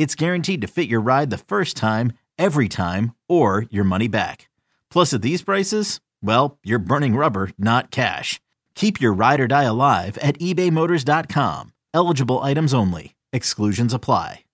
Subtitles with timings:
[0.00, 4.48] it's guaranteed to fit your ride the first time, every time, or your money back.
[4.90, 8.40] Plus, at these prices, well, you're burning rubber, not cash.
[8.74, 11.74] Keep your ride or die alive at ebaymotors.com.
[11.92, 13.14] Eligible items only.
[13.34, 14.44] Exclusions apply.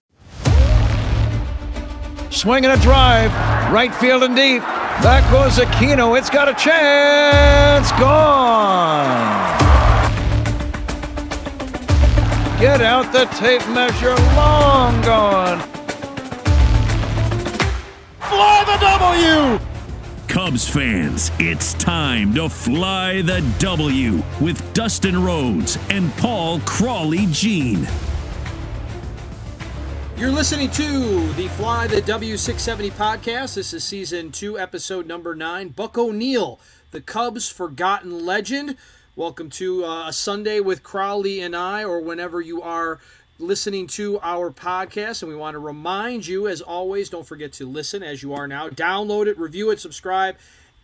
[2.31, 3.33] Swinging a drive,
[3.72, 4.62] right field and deep.
[5.00, 6.19] Back goes Aquino.
[6.19, 7.92] It's got a chance.
[7.92, 9.66] Gone.
[12.58, 14.14] Get out the tape measure.
[14.34, 15.60] Long gone.
[18.18, 19.60] Fly the W!
[20.26, 27.86] Cubs fans, it's time to fly the W with Dustin Rhodes and Paul Crawly Jean.
[30.16, 33.56] You're listening to the Fly the W670 podcast.
[33.56, 35.68] This is season two, episode number nine.
[35.68, 36.58] Buck O'Neil,
[36.91, 38.76] the Cubs' forgotten legend.
[39.17, 43.00] Welcome to uh, a Sunday with Crowley and I, or whenever you are
[43.39, 45.22] listening to our podcast.
[45.22, 48.47] And we want to remind you, as always, don't forget to listen as you are
[48.47, 48.69] now.
[48.69, 50.37] Download it, review it, subscribe,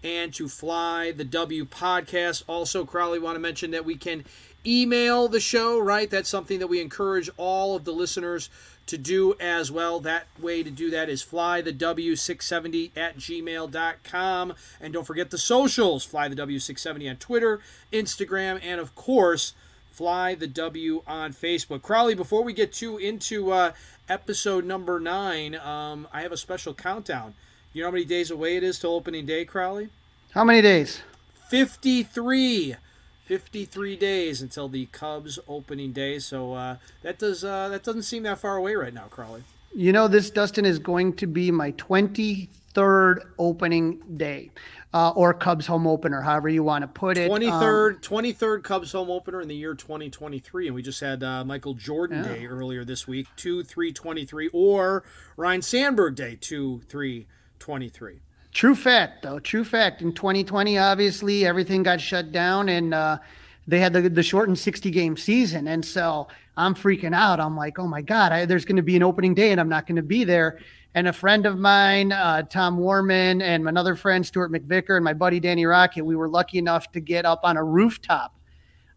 [0.03, 2.43] and to Fly the W podcast.
[2.47, 4.25] Also, Crowley, want to mention that we can
[4.67, 6.11] email the show, right?
[6.11, 8.51] That's something that we encourage all of the listeners
[8.87, 10.01] to do as well.
[10.01, 14.55] That way to do that is flythew670 at gmail.com.
[14.81, 17.61] And don't forget the socials fly the W670 on Twitter,
[17.93, 19.55] Instagram, and of course,
[19.93, 21.83] Fly the W on Facebook.
[21.83, 23.73] Crowley, before we get too into uh,
[24.09, 27.35] episode number nine, um, I have a special countdown.
[27.75, 29.91] You know how many days away it is to opening day, Crowley?
[30.31, 31.03] How many days?
[31.51, 32.77] 53.
[33.25, 36.19] 53 days until the Cubs opening day.
[36.19, 39.45] So uh, that does uh, that doesn't seem that far away right now, Crawly.
[39.75, 44.51] You know, this Dustin is going to be my 23rd opening day.
[44.95, 47.31] Uh, or Cubs home opener, however you want to put it.
[47.31, 50.67] 23rd, um, 23rd Cubs home opener in the year 2023.
[50.67, 52.35] And we just had uh, Michael Jordan yeah.
[52.35, 55.03] Day earlier this week, 2 3 23, or
[55.39, 57.27] Ryne Sandberg Day, 2 3
[57.59, 58.21] 23.
[58.53, 59.39] True fact, though.
[59.39, 60.03] True fact.
[60.03, 63.19] In 2020, obviously, everything got shut down and uh,
[63.67, 65.69] they had the, the shortened 60 game season.
[65.69, 67.41] And so I'm freaking out.
[67.41, 69.71] I'm like, oh my God, I, there's going to be an opening day and I'm
[69.71, 70.59] not going to be there.
[70.95, 75.15] And a friend of mine, uh, Tom Warman, and another friend, Stuart McVicker, and my
[75.15, 78.37] buddy Danny Rocket, we were lucky enough to get up on a rooftop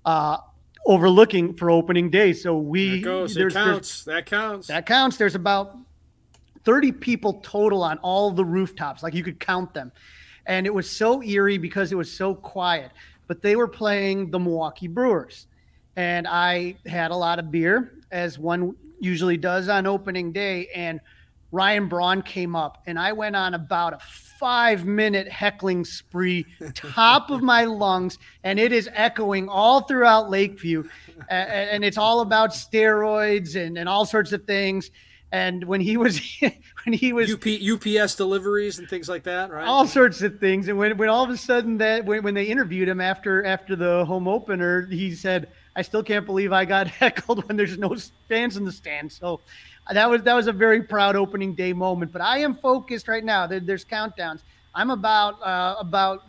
[0.04, 0.38] uh,
[0.86, 2.34] overlooking for opening day.
[2.34, 2.98] So we.
[3.00, 3.34] That goes.
[3.34, 4.04] There's, counts.
[4.04, 4.68] There's, that counts.
[4.68, 5.16] That counts.
[5.16, 5.78] There's about
[6.66, 9.04] 30 people total on all the rooftops.
[9.04, 9.92] Like you could count them.
[10.46, 12.92] And it was so eerie because it was so quiet.
[13.28, 15.48] But they were playing the Milwaukee Brewers.
[15.96, 20.68] And I had a lot of beer, as one usually does on opening day.
[20.76, 21.00] And
[21.52, 24.00] Ryan Braun came up, and I went on about a
[24.40, 30.84] five minute heckling spree, top of my lungs, and it is echoing all throughout Lakeview.
[31.30, 34.92] and it's all about steroids and, and all sorts of things.
[35.32, 36.22] And when he was
[36.86, 39.66] when he was UP, UPS deliveries and things like that, right?
[39.68, 40.68] All sorts of things.
[40.68, 43.76] And when, when all of a sudden that when, when they interviewed him after after
[43.76, 47.96] the home opener, he said, "I still can't believe I got heckled when there's no
[48.30, 49.42] fans in the stands." So
[49.92, 52.12] that was that was a very proud opening day moment.
[52.12, 53.48] But I am focused right now.
[53.48, 54.42] There, there's countdowns.
[54.74, 56.24] I'm about uh, about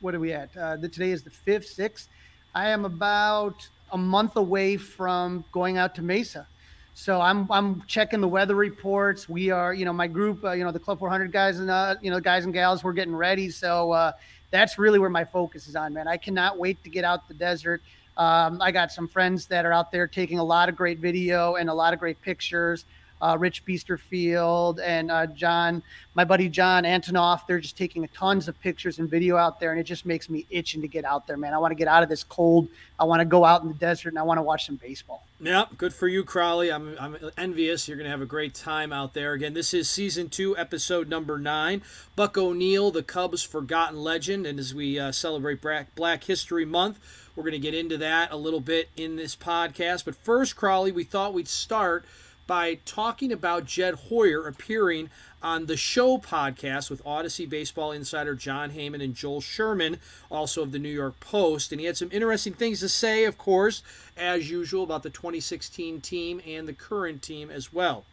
[0.00, 0.54] what are we at?
[0.56, 2.08] Uh, the, today is the fifth, sixth.
[2.54, 6.46] I am about a month away from going out to Mesa.
[6.94, 9.28] So I'm I'm checking the weather reports.
[9.28, 11.96] We are, you know, my group, uh, you know, the Club 400 guys and uh,
[12.02, 13.48] you know, guys and gals, we're getting ready.
[13.50, 14.12] So uh,
[14.50, 16.06] that's really where my focus is on, man.
[16.06, 17.82] I cannot wait to get out the desert.
[18.16, 21.54] Um, I got some friends that are out there taking a lot of great video
[21.54, 22.84] and a lot of great pictures.
[23.22, 25.82] Uh, Rich Biesterfield and uh, John,
[26.14, 27.46] my buddy John Antonoff.
[27.46, 30.44] They're just taking tons of pictures and video out there, and it just makes me
[30.50, 31.54] itching to get out there, man.
[31.54, 32.68] I want to get out of this cold.
[32.98, 35.24] I want to go out in the desert, and I want to watch some baseball.
[35.40, 36.70] Yeah, good for you, Crawly.
[36.70, 37.88] I'm, I'm envious.
[37.88, 39.32] You're going to have a great time out there.
[39.32, 41.82] Again, this is season two, episode number nine.
[42.14, 44.46] Buck O'Neil, the Cubs' forgotten legend.
[44.46, 47.00] And as we uh, celebrate Black, Black History Month,
[47.34, 50.04] we're going to get into that a little bit in this podcast.
[50.04, 52.04] But first, Crawly, we thought we'd start
[52.46, 55.10] by talking about Jed Hoyer appearing
[55.42, 59.98] on the show podcast with Audacy baseball insider Jon Heyman and Joel Sherman,
[60.30, 61.72] also of the New York Post.
[61.72, 63.82] And he had some interesting things to say, of course,
[64.16, 68.04] as usual, about the 2016 team and the current team as well.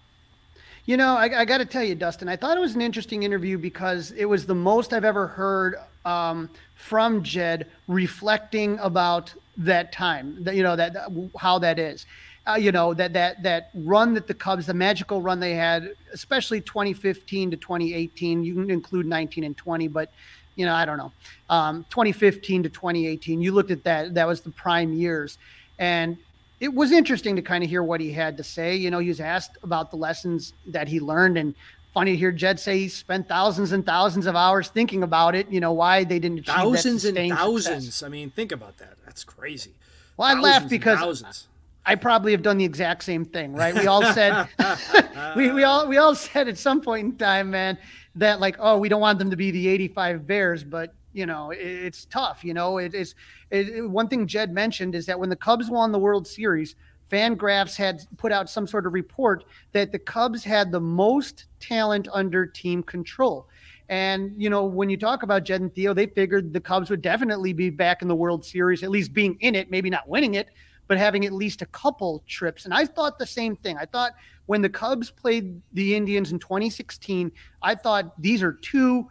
[0.86, 3.24] You know, I, I got to tell you, Dustin, I thought it was an interesting
[3.24, 9.92] interview because it was the most I've ever heard um, from Jed reflecting about that
[9.92, 10.96] time, that, you know, that
[11.38, 12.06] how that is
[12.48, 15.94] uh, you know that that that run that the Cubs, the magical run they had,
[16.14, 18.44] especially 2015 to 2018.
[18.44, 20.12] You can include 19 and 20, but
[20.56, 21.12] you know I don't know.
[21.50, 24.14] Um, 2015 to 2018, you looked at that.
[24.14, 25.38] That was the prime years,
[25.78, 26.18] and
[26.60, 28.76] it was interesting to kind of hear what he had to say.
[28.76, 31.54] You know, he was asked about the lessons that he learned, and
[31.94, 35.50] funny to hear Jed say he spent thousands and thousands of hours thinking about it.
[35.52, 37.86] You know, why they didn't achieve thousands and thousands.
[37.86, 38.04] Success.
[38.04, 38.96] I mean, think about that.
[39.06, 39.72] That's crazy.
[40.18, 41.48] Well, I laughed because thousands.
[41.90, 43.74] I probably have done the exact same thing, right?
[43.74, 44.48] We all said
[45.36, 47.80] we, we all we all said at some point in time, man,
[48.14, 51.50] that like, oh, we don't want them to be the 85 Bears, but you know,
[51.50, 52.44] it, it's tough.
[52.44, 53.16] You know, it is
[53.50, 56.76] it, one thing Jed mentioned is that when the Cubs won the World Series,
[57.12, 62.08] Fangraphs had put out some sort of report that the Cubs had the most talent
[62.14, 63.48] under team control.
[63.90, 67.02] And, you know, when you talk about Jed and Theo, they figured the Cubs would
[67.02, 70.36] definitely be back in the World Series, at least being in it, maybe not winning
[70.36, 70.50] it,
[70.90, 72.66] but having at least a couple trips.
[72.66, 73.78] And I thought the same thing.
[73.78, 74.14] I thought
[74.48, 77.32] when the Cubs played the Indians in 2016,
[77.62, 79.08] I thought these are two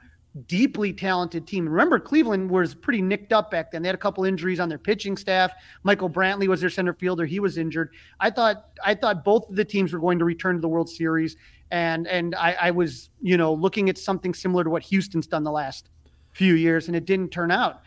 [0.48, 1.68] deeply talented team.
[1.68, 3.82] Remember, Cleveland was pretty nicked up back then.
[3.82, 5.52] They had a couple injuries on their pitching staff.
[5.84, 7.24] Michael Brantley was their center fielder.
[7.24, 7.90] He was injured.
[8.18, 10.90] I thought I thought both of the teams were going to return to the World
[10.90, 11.36] Series.
[11.70, 15.44] And and I, I was, you know, looking at something similar to what Houston's done
[15.44, 15.90] the last
[16.32, 17.82] few years, and it didn't turn out.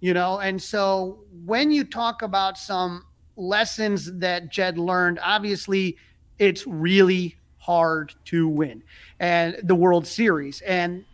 [0.00, 3.04] You know, and so when you talk about some
[3.38, 5.18] lessons that Jed learned.
[5.22, 5.96] Obviously,
[6.38, 8.82] it's really hard to win
[9.20, 10.60] and the World Series.
[10.62, 11.04] And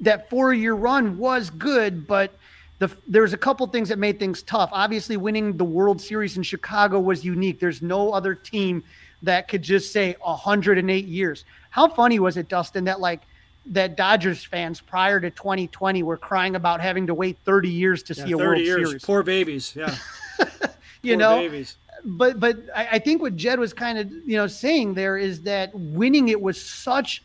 [0.00, 2.32] that four year run was good, but
[2.78, 4.70] the, there's a couple things that made things tough.
[4.72, 7.60] Obviously, winning the World Series in Chicago was unique.
[7.60, 8.82] There's no other team
[9.22, 11.44] that could just say 108 years.
[11.70, 13.22] How funny was it, Dustin, that like
[13.66, 18.14] that Dodgers fans prior to 2020 were crying about having to wait 30 years to
[18.14, 18.88] yeah, see a World years.
[18.88, 19.04] Series?
[19.04, 19.74] Poor babies.
[19.74, 19.94] Yeah.
[21.04, 21.76] you know babies.
[22.04, 25.42] but but I, I think what jed was kind of you know saying there is
[25.42, 27.22] that winning it was such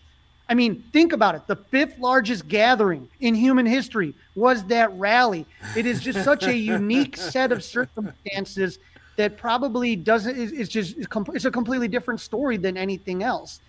[0.49, 1.45] I mean, think about it.
[1.45, 5.45] The fifth largest gathering in human history was that rally.
[5.77, 8.79] It is just such a unique set of circumstances
[9.15, 13.61] that probably doesn't is just it's a completely different story than anything else.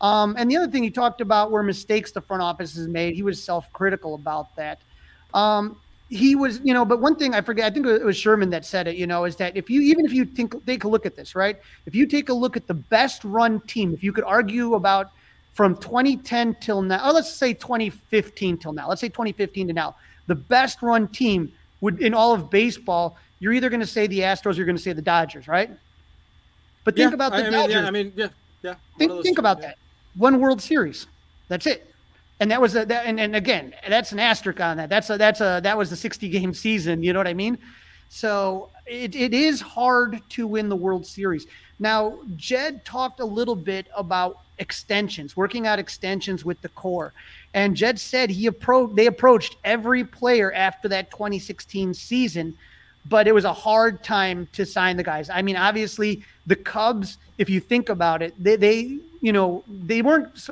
[0.00, 3.16] Um, and the other thing he talked about were mistakes the front office has made.
[3.16, 4.80] He was self-critical about that.
[5.34, 8.48] Um, he was, you know, but one thing I forget, I think it was Sherman
[8.50, 10.88] that said it, you know, is that if you, even if you think, take a
[10.88, 11.58] look at this, right?
[11.84, 15.10] If you take a look at the best run team, if you could argue about
[15.52, 19.96] from 2010 till now, oh, let's say 2015 till now, let's say 2015 to now,
[20.28, 21.52] the best run team
[21.82, 24.76] would in all of baseball, you're either going to say the Astros, or you're going
[24.76, 25.70] to say the Dodgers, right?
[26.84, 27.74] But think yeah, about the I Dodgers.
[27.74, 28.28] yeah, I mean, yeah,
[28.62, 28.74] yeah.
[28.96, 29.68] Think, think two, about yeah.
[29.68, 29.78] that.
[30.16, 31.06] One World Series.
[31.48, 31.88] That's it
[32.40, 34.88] and that was a that, and, and again that's an asterisk on that.
[34.88, 37.58] That's a that's a that was a 60 game season you know what i mean?
[38.10, 41.46] So it, it is hard to win the world series.
[41.78, 47.12] Now jed talked a little bit about extensions working out extensions with the core.
[47.54, 52.56] And jed said he approached they approached every player after that 2016 season
[53.06, 55.28] but it was a hard time to sign the guys.
[55.28, 60.02] I mean obviously the cubs if you think about it they, they you know they
[60.02, 60.48] weren't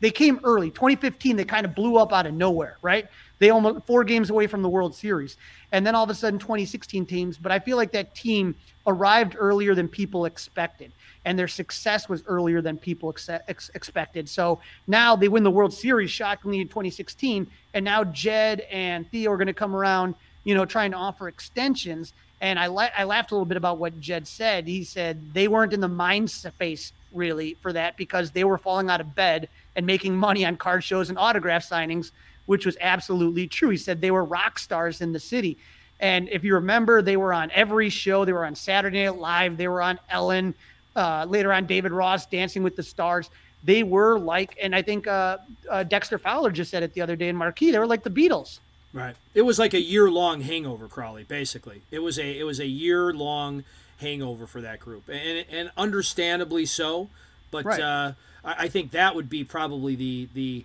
[0.00, 0.70] they came early.
[0.70, 3.08] 2015, they kind of blew up out of nowhere, right?
[3.38, 5.36] They almost four games away from the World Series.
[5.72, 7.36] And then all of a sudden, 2016 teams.
[7.36, 8.54] But I feel like that team
[8.86, 10.92] arrived earlier than people expected.
[11.24, 14.28] And their success was earlier than people ex- ex- expected.
[14.28, 17.46] So now they win the World Series shockingly in 2016.
[17.72, 21.28] And now Jed and Theo are going to come around, you know, trying to offer
[21.28, 22.12] extensions.
[22.40, 24.68] And I, la- I laughed a little bit about what Jed said.
[24.68, 28.90] He said they weren't in the mind space really for that because they were falling
[28.90, 32.10] out of bed and making money on card shows and autograph signings,
[32.46, 33.70] which was absolutely true.
[33.70, 35.56] He said they were rock stars in the city.
[36.00, 38.24] And if you remember, they were on every show.
[38.24, 39.56] They were on Saturday Night Live.
[39.56, 40.54] They were on Ellen.
[40.96, 43.30] uh, later on David Ross, Dancing with the Stars.
[43.64, 45.38] They were like, and I think uh,
[45.70, 47.70] uh, Dexter Fowler just said it the other day in Marquee.
[47.70, 48.58] They were like the Beatles.
[48.92, 49.16] Right.
[49.34, 51.24] It was like a year long hangover, Crawly.
[51.24, 53.64] Basically, it was a it was a year long
[53.98, 57.08] hangover for that group, and and understandably so.
[57.50, 58.14] But right.
[58.44, 60.64] I, I think that would be probably the the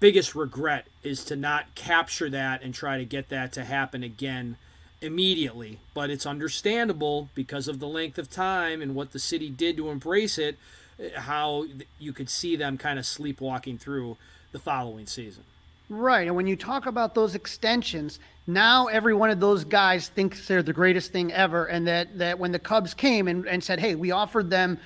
[0.00, 4.56] biggest regret is to not capture that and try to get that to happen again
[5.00, 5.78] immediately.
[5.94, 9.88] But it's understandable because of the length of time and what the city did to
[9.88, 10.58] embrace it,
[10.98, 11.66] eh, how
[11.98, 14.16] you could see them kind of sleepwalking through
[14.52, 15.44] the following season.
[15.88, 16.26] Right.
[16.26, 20.62] And when you talk about those extensions, now every one of those guys thinks they're
[20.62, 21.66] the greatest thing ever.
[21.66, 24.78] And that, that when the Cubs came and, and said, hey, we offered them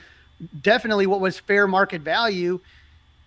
[0.62, 2.60] definitely what was fair market value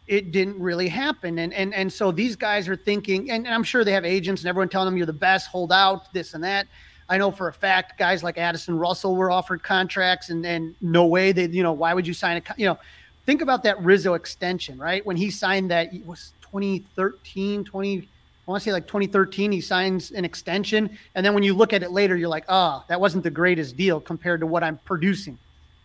[0.08, 1.40] it didn't really happen.
[1.40, 4.42] And and and so these guys are thinking, and, and I'm sure they have agents
[4.42, 6.68] and everyone telling them you're the best, hold out, this and that.
[7.10, 11.06] I know for a fact guys like Addison Russell were offered contracts and and no
[11.06, 12.78] way they, you know, why would you sign a you know,
[13.26, 15.06] think about that Rizzo extension, right?
[15.06, 18.08] When he signed that it was 2013, 20
[18.46, 20.98] I want to say like 2013, he signs an extension.
[21.16, 23.78] And then when you look at it later, you're like, oh, that wasn't the greatest
[23.78, 25.38] deal compared to what I'm producing.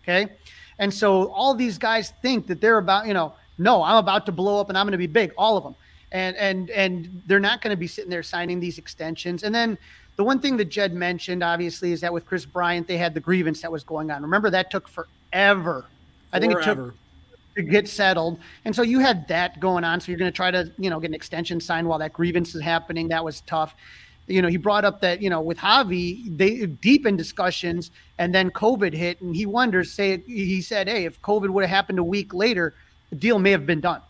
[0.02, 0.28] Okay.
[0.78, 4.32] And so all these guys think that they're about, you know, no, I'm about to
[4.32, 5.74] blow up and I'm going to be big, all of them.
[6.12, 9.42] And and and they're not going to be sitting there signing these extensions.
[9.42, 9.76] And then
[10.16, 13.20] the one thing that Jed mentioned, obviously, is that with Kris Bryant, they had the
[13.20, 14.22] grievance that was going on.
[14.22, 15.84] Remember that took forever.
[16.32, 16.94] I think it took
[17.56, 18.38] to get settled.
[18.64, 20.00] And so you had that going on.
[20.00, 22.54] So you're going to try to, you know, get an extension signed while that grievance
[22.54, 23.08] is happening.
[23.08, 23.74] That was tough.
[24.28, 28.34] You know, he brought up that, you know, with Javi, they deep in discussions and
[28.34, 31.98] then COVID hit and he wonders, say, he said, Hey, if COVID would have happened
[31.98, 32.74] a week later,
[33.10, 34.02] the deal may have been done.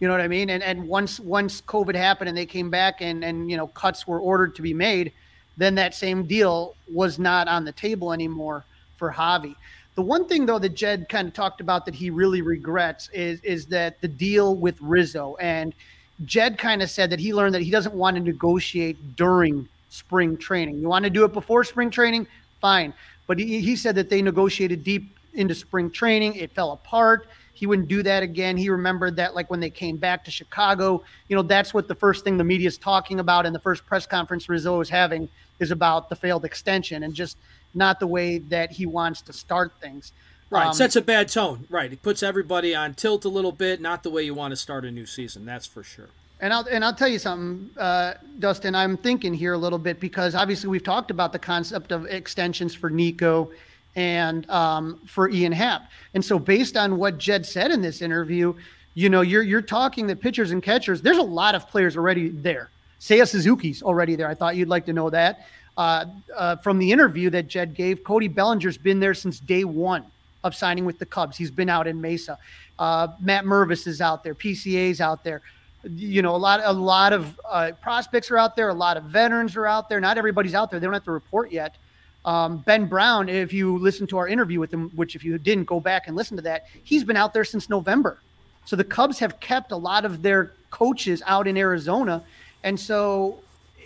[0.00, 0.48] You know what I mean?
[0.48, 4.06] And and once once COVID happened and they came back and and you know cuts
[4.06, 5.12] were ordered to be made,
[5.58, 8.64] then that same deal was not on the table anymore
[8.96, 9.54] for Javi.
[9.96, 13.40] The one thing though that Jed kind of talked about that he really regrets is
[13.42, 15.74] is that the deal with Rizzo and
[16.24, 20.36] Jed kind of said that he learned that he doesn't want to negotiate during spring
[20.36, 20.78] training.
[20.78, 22.26] You want to do it before spring training,
[22.60, 22.92] fine.
[23.26, 26.34] But he, he said that they negotiated deep into spring training.
[26.34, 27.28] It fell apart.
[27.54, 28.56] He wouldn't do that again.
[28.56, 31.94] He remembered that, like when they came back to Chicago, you know, that's what the
[31.94, 35.28] first thing the media is talking about, and the first press conference Rizzo was having
[35.58, 37.36] is about the failed extension and just
[37.74, 40.12] not the way that he wants to start things.
[40.50, 41.66] Right, um, sets a bad tone.
[41.70, 43.80] Right, it puts everybody on tilt a little bit.
[43.80, 45.46] Not the way you want to start a new season.
[45.46, 46.08] That's for sure.
[46.40, 48.74] And I'll and I'll tell you something, uh, Dustin.
[48.74, 52.74] I'm thinking here a little bit because obviously we've talked about the concept of extensions
[52.74, 53.50] for Nico
[53.94, 55.88] and um, for Ian Happ.
[56.14, 58.54] And so, based on what Jed said in this interview,
[58.94, 61.00] you know, you're you're talking that pitchers and catchers.
[61.00, 62.70] There's a lot of players already there.
[63.00, 64.28] Seiya Suzuki's already there.
[64.28, 65.46] I thought you'd like to know that.
[65.76, 70.04] Uh, uh, from the interview that Jed gave, Cody Bellinger's been there since day one
[70.44, 71.36] of signing with the Cubs.
[71.36, 72.38] He's been out in Mesa.
[72.78, 74.34] Uh, Matt Mervis is out there.
[74.34, 75.42] PCA's out there.
[75.84, 78.68] You know, a lot, a lot of uh, prospects are out there.
[78.68, 80.00] A lot of veterans are out there.
[80.00, 80.80] Not everybody's out there.
[80.80, 81.76] They don't have to report yet.
[82.24, 85.64] Um, ben Brown, if you listen to our interview with him, which if you didn't
[85.64, 88.18] go back and listen to that, he's been out there since November.
[88.66, 92.22] So the Cubs have kept a lot of their coaches out in Arizona,
[92.62, 93.38] and so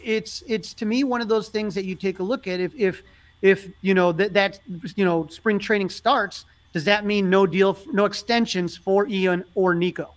[0.03, 2.59] it's it's to me one of those things that you take a look at.
[2.59, 3.03] If if
[3.45, 4.59] if you know that that
[4.97, 9.75] you know spring training starts, does that mean no deal, no extensions for Ian or
[9.75, 10.15] Nico?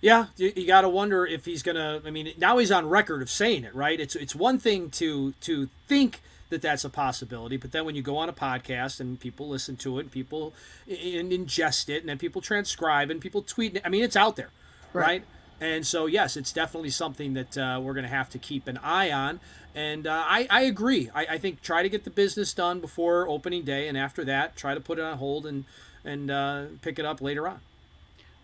[0.00, 2.00] Yeah, you, you got to wonder if he's gonna.
[2.04, 4.00] I mean, now he's on record of saying it, right?
[4.00, 7.58] It's it's one thing to to think that that's a possibility.
[7.58, 10.54] But then when you go on a podcast and people listen to it, and people
[10.88, 14.50] and ingest it, and then people transcribe and people tweet I mean, it's out there,
[14.94, 15.04] right?
[15.04, 15.24] right?
[15.62, 18.78] And so, yes, it's definitely something that uh, we're going to have to keep an
[18.78, 19.38] eye on.
[19.74, 21.10] And uh, I, I agree.
[21.14, 24.56] I, I think try to get the business done before opening day, and after that,
[24.56, 25.64] try to put it on hold and
[26.04, 27.60] and uh, pick it up later on.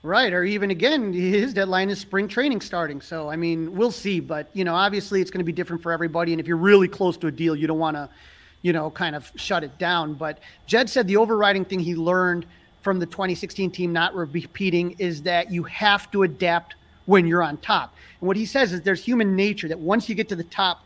[0.03, 3.01] Right, or even again, his deadline is spring training starting.
[3.01, 4.21] So I mean, we'll see.
[4.21, 6.33] But you know, obviously, it's going to be different for everybody.
[6.33, 8.09] And if you're really close to a deal, you don't want to,
[8.63, 10.15] you know, kind of shut it down.
[10.15, 12.47] But Jed said the overriding thing he learned
[12.81, 17.57] from the 2016 team not repeating is that you have to adapt when you're on
[17.59, 17.95] top.
[18.21, 20.85] And what he says is there's human nature that once you get to the top,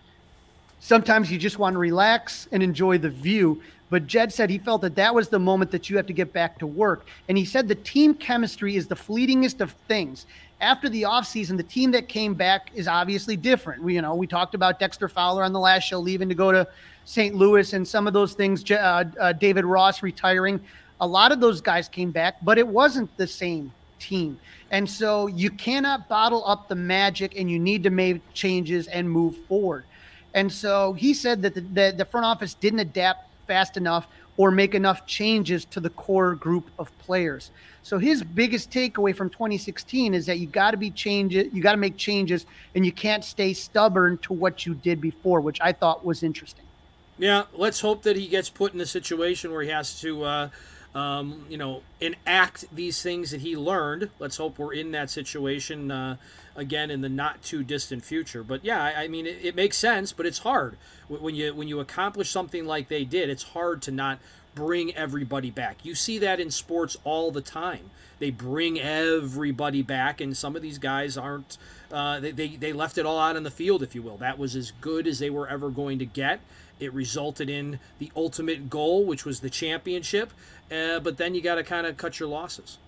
[0.82, 3.62] sometimes you just want to relax and enjoy the view.
[3.88, 6.32] But Jed said he felt that that was the moment that you have to get
[6.32, 7.06] back to work.
[7.28, 10.26] And he said the team chemistry is the fleetingest of things.
[10.60, 13.82] After the offseason, the team that came back is obviously different.
[13.82, 16.50] We, you know, we talked about Dexter Fowler on the last show, leaving to go
[16.50, 16.66] to
[17.04, 17.34] St.
[17.34, 18.68] Louis, and some of those things.
[18.70, 20.60] Uh, uh, David Ross retiring.
[21.00, 24.38] A lot of those guys came back, but it wasn't the same team.
[24.70, 29.08] And so you cannot bottle up the magic, and you need to make changes and
[29.08, 29.84] move forward.
[30.34, 34.50] And so he said that the, the, the front office didn't adapt fast enough or
[34.50, 37.50] make enough changes to the core group of players.
[37.82, 41.62] So his biggest takeaway from 2016 is that you got to be change it, you
[41.62, 45.60] got to make changes, and you can't stay stubborn to what you did before, which
[45.60, 46.64] I thought was interesting.
[47.18, 50.48] Yeah, let's hope that he gets put in a situation where he has to, uh,
[50.94, 54.10] um, you know, enact these things that he learned.
[54.18, 56.16] Let's hope we're in that situation uh,
[56.56, 58.42] again in the not too distant future.
[58.42, 60.76] But yeah, I, I mean, it, it, makes sense, but it's hard
[61.08, 63.30] when you when you accomplish something like they did.
[63.30, 64.18] It's hard to not
[64.54, 65.84] bring everybody back.
[65.84, 67.90] You see that in sports all the time.
[68.18, 71.58] They bring everybody back, and some of these guys aren't.
[71.90, 74.16] Uh, they, they they left it all out on the field, if you will.
[74.18, 76.40] That was as good as they were ever going to get.
[76.78, 80.32] It resulted in the ultimate goal, which was the championship.
[80.70, 82.78] Uh, but then you got to kind of cut your losses.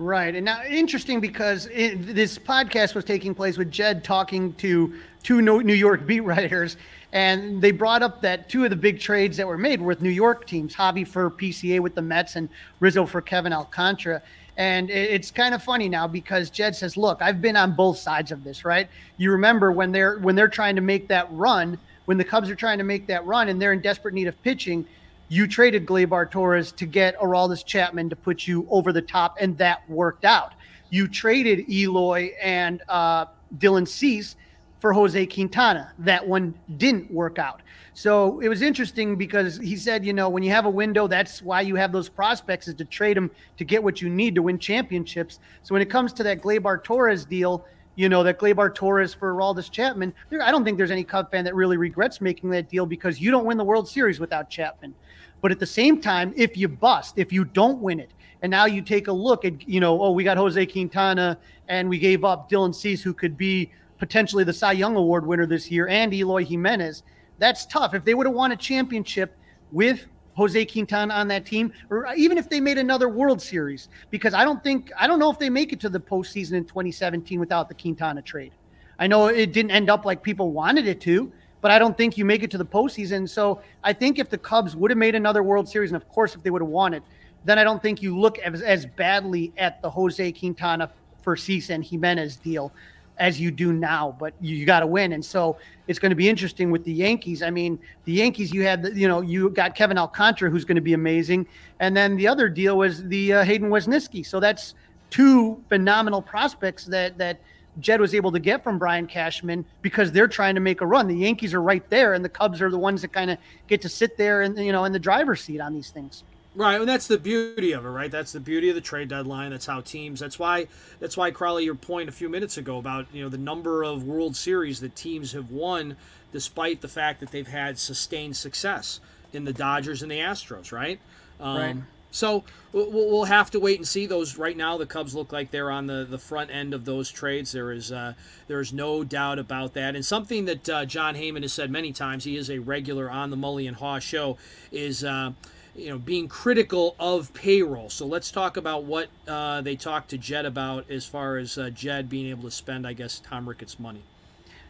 [0.00, 0.34] Right.
[0.34, 5.42] And now, interesting because it, this podcast was taking place with Jed talking to two
[5.42, 6.78] New York beat writers,
[7.12, 10.00] and they brought up that two of the big trades that were made were with
[10.00, 12.48] New York teams Javy for PCA with the Mets and
[12.80, 14.22] Rizzo for Kevin Alcantara.
[14.56, 18.32] And it's kind of funny now because Jed says, "Look, I've been on both sides
[18.32, 18.88] of this, right?
[19.18, 22.56] You remember when they're when they're trying to make that run, when the Cubs are
[22.56, 24.86] trying to make that run and they're in desperate need of pitching,
[25.30, 29.56] you traded Gleyber Torres to get Aroldis Chapman to put you over the top, and
[29.58, 30.54] that worked out.
[30.90, 34.34] You traded Eloy and uh, Dylan Cease
[34.80, 35.92] for Jose Quintana.
[36.00, 37.62] That one didn't work out.
[37.94, 41.42] So it was interesting because he said, you know, when you have a window, that's
[41.42, 44.42] why you have those prospects is to trade them to get what you need to
[44.42, 45.38] win championships.
[45.62, 49.32] So when it comes to that Gleyber Torres deal, you know, that Gleyber Torres for
[49.32, 52.86] Aroldis Chapman, I don't think there's any Cub fan that really regrets making that deal
[52.86, 54.92] because you don't win the World Series without Chapman.
[55.40, 58.10] But at the same time, if you bust, if you don't win it,
[58.42, 61.88] and now you take a look at, you know, oh, we got Jose Quintana and
[61.88, 65.70] we gave up Dylan Cease, who could be potentially the Cy Young Award winner this
[65.70, 67.02] year, and Eloy Jimenez.
[67.38, 67.94] That's tough.
[67.94, 69.36] If they would have won a championship
[69.72, 74.32] with Jose Quintana on that team, or even if they made another World Series, because
[74.32, 77.38] I don't think, I don't know if they make it to the postseason in 2017
[77.38, 78.52] without the Quintana trade.
[78.98, 81.30] I know it didn't end up like people wanted it to,
[81.60, 83.28] but I don't think you make it to the postseason.
[83.28, 86.34] So I think if the Cubs would have made another World Series, and of course
[86.34, 87.02] if they would have won it,
[87.44, 90.90] then I don't think you look as, as badly at the Jose Quintana
[91.22, 92.72] for Cease and Jimenez deal
[93.18, 94.16] as you do now.
[94.18, 96.92] But you, you got to win, and so it's going to be interesting with the
[96.92, 97.42] Yankees.
[97.42, 100.82] I mean, the Yankees, you had, you know, you got Kevin Alcantara, who's going to
[100.82, 101.46] be amazing,
[101.80, 104.24] and then the other deal was the uh, Hayden Wesneski.
[104.24, 104.74] So that's
[105.10, 107.40] two phenomenal prospects that that
[107.78, 111.06] Jed was able to get from Brian Cashman because they're trying to make a run.
[111.06, 113.82] The Yankees are right there, and the Cubs are the ones that kind of get
[113.82, 116.24] to sit there and you know in the driver's seat on these things.
[116.54, 118.10] Right, and that's the beauty of it, right?
[118.10, 119.52] That's the beauty of the trade deadline.
[119.52, 120.18] That's how teams.
[120.18, 120.66] That's why.
[120.98, 124.02] That's why Crawly, your point a few minutes ago about you know the number of
[124.02, 125.96] World Series that teams have won,
[126.32, 128.98] despite the fact that they've had sustained success
[129.32, 130.98] in the Dodgers and the Astros, right?
[131.38, 131.76] Um, right.
[132.10, 134.06] So we'll have to wait and see.
[134.06, 137.10] Those right now, the Cubs look like they're on the, the front end of those
[137.10, 137.52] trades.
[137.52, 138.14] There is uh,
[138.48, 139.94] there is no doubt about that.
[139.94, 143.30] And something that uh, Jon Heyman has said many times, he is a regular on
[143.30, 144.36] the Mully and Haugh show,
[144.72, 145.32] is uh,
[145.74, 147.90] you know being critical of payroll.
[147.90, 151.70] So let's talk about what uh, they talked to Jed about as far as uh,
[151.70, 154.02] Jed being able to spend, I guess, Tom Ricketts' money.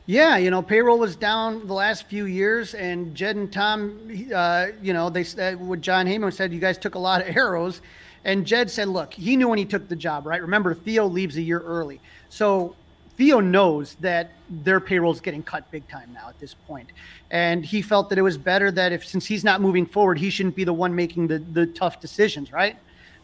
[0.07, 4.01] Yeah, you know, payroll was down the last few years, and Jed and Tom,
[4.35, 7.37] uh, you know, they said what Jon Heyman said, you guys took a lot of
[7.37, 7.81] arrows,
[8.25, 10.43] and Jed said, look, he knew when he took the job, right?
[10.43, 12.75] Remember, Theo leaves a year early, so
[13.17, 16.91] Theo knows that their payroll is getting cut big time now at this point,
[17.31, 20.31] and he felt that it was better that if since he's not moving forward, he
[20.31, 22.77] shouldn't be the one making the the tough decisions, right?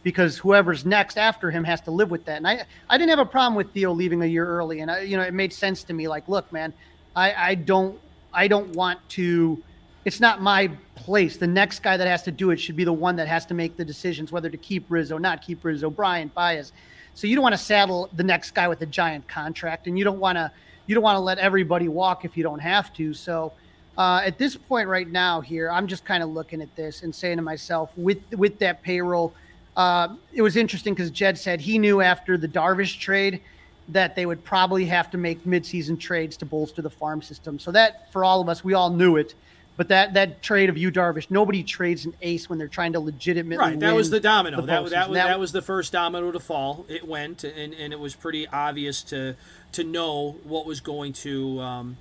[0.07, 2.37] Because whoever's next after him has to live with that.
[2.37, 5.01] And I, I didn't have a problem with Theo leaving a year early, and I,
[5.01, 6.07] you know, it made sense to me.
[6.07, 6.73] Like, look, man,
[7.17, 7.99] I, I don't,
[8.33, 9.61] I don't want to.
[10.05, 11.39] It's not my place.
[11.39, 13.55] The next guy that has to do it should be the one that has to
[13.55, 16.71] make the decisions whether to keep Rizzo, not keep Rizzo, Bryant Baez.
[17.15, 20.05] So you don't want to saddle the next guy with a giant contract, and you
[20.05, 20.53] don't want to,
[20.87, 23.13] you don't want to let everybody walk if you don't have to.
[23.13, 23.53] So.
[23.99, 27.15] Uh, at this point right now here i'm just kind of looking at this and
[27.15, 29.33] saying to myself with with that payroll
[29.77, 33.43] uh, it was interesting because Jed said he knew after the Darvish trade
[33.89, 37.59] that they would probably have to make midseason trades to bolster the farm system.
[37.59, 39.35] So that for all of us, we all knew it.
[39.77, 43.01] But that that trade of you Darvish, nobody trades an ace when they're trying to
[43.01, 43.79] legitimately right.
[43.79, 44.63] That was the domino.
[44.63, 46.87] The that, that, was, that, that was the first domino to fall.
[46.89, 49.37] It went, and, and it was pretty obvious to
[49.73, 51.99] to know what was going to um,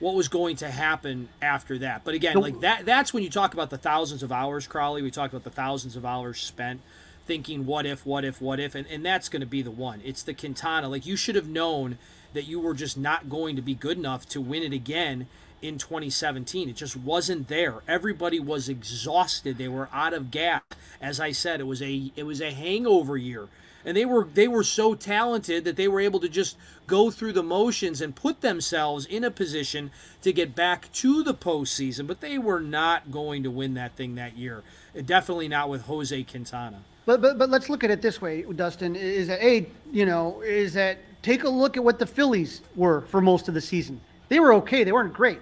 [0.00, 2.04] what was going to happen after that.
[2.04, 5.00] But again, like that that's when you talk about the thousands of hours, Crawly.
[5.00, 6.82] We talked about the thousands of hours spent
[7.26, 10.00] thinking what if, what if, what if, and, and that's going to be the one.
[10.04, 10.88] It's the Quintana.
[10.88, 11.98] Like you should have known
[12.32, 15.26] that you were just not going to be good enough to win it again
[15.62, 16.68] in 2017.
[16.68, 17.82] It just wasn't there.
[17.88, 19.56] Everybody was exhausted.
[19.56, 20.62] They were out of gas.
[21.00, 23.48] As I said, it was a it was a hangover year.
[23.86, 26.56] And they were they were so talented that they were able to just
[26.86, 29.90] go through the motions and put themselves in a position
[30.22, 32.06] to get back to the postseason.
[32.06, 34.62] But they were not going to win that thing that year.
[35.04, 36.82] Definitely not with Jose Quintana.
[37.06, 38.96] But but but let's look at it this way, Dustin.
[38.96, 43.02] Is that a you know is that take a look at what the Phillies were
[43.02, 44.00] for most of the season.
[44.28, 44.84] They were okay.
[44.84, 45.40] They weren't great.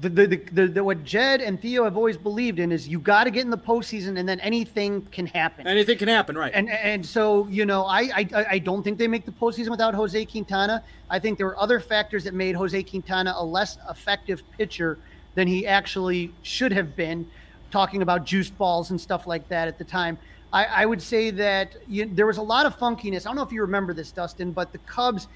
[0.00, 3.24] The, the, the, the, what Jed and Theo have always believed in is you got
[3.24, 5.66] to get in the postseason and then anything can happen.
[5.66, 6.52] Anything can happen, right?
[6.54, 9.94] And and so you know I I, I don't think they make the postseason without
[9.94, 10.84] Jose Quintana.
[11.10, 14.98] I think there were other factors that made Jose Quintana a less effective pitcher
[15.34, 17.28] than he actually should have been.
[17.70, 20.16] Talking about juice balls and stuff like that at the time.
[20.52, 23.26] I, I would say that you, there was a lot of funkiness.
[23.26, 25.28] I don't know if you remember this, Dustin, but the Cubs,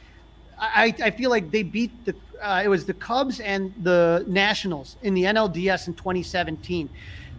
[0.58, 2.14] I, I feel like they beat the.
[2.40, 6.88] Uh, it was the Cubs and the Nationals in the NLDS in 2017.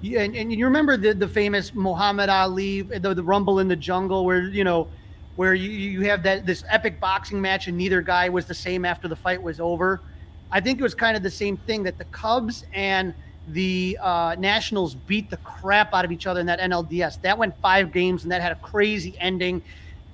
[0.03, 4.25] And, and you remember the, the famous Muhammad Ali, the, the Rumble in the Jungle,
[4.25, 4.87] where you know,
[5.35, 8.85] where you, you have that this epic boxing match and neither guy was the same
[8.85, 10.01] after the fight was over.
[10.51, 13.13] I think it was kind of the same thing that the Cubs and
[13.49, 17.21] the uh, Nationals beat the crap out of each other in that NLDS.
[17.21, 19.61] That went five games, and that had a crazy ending.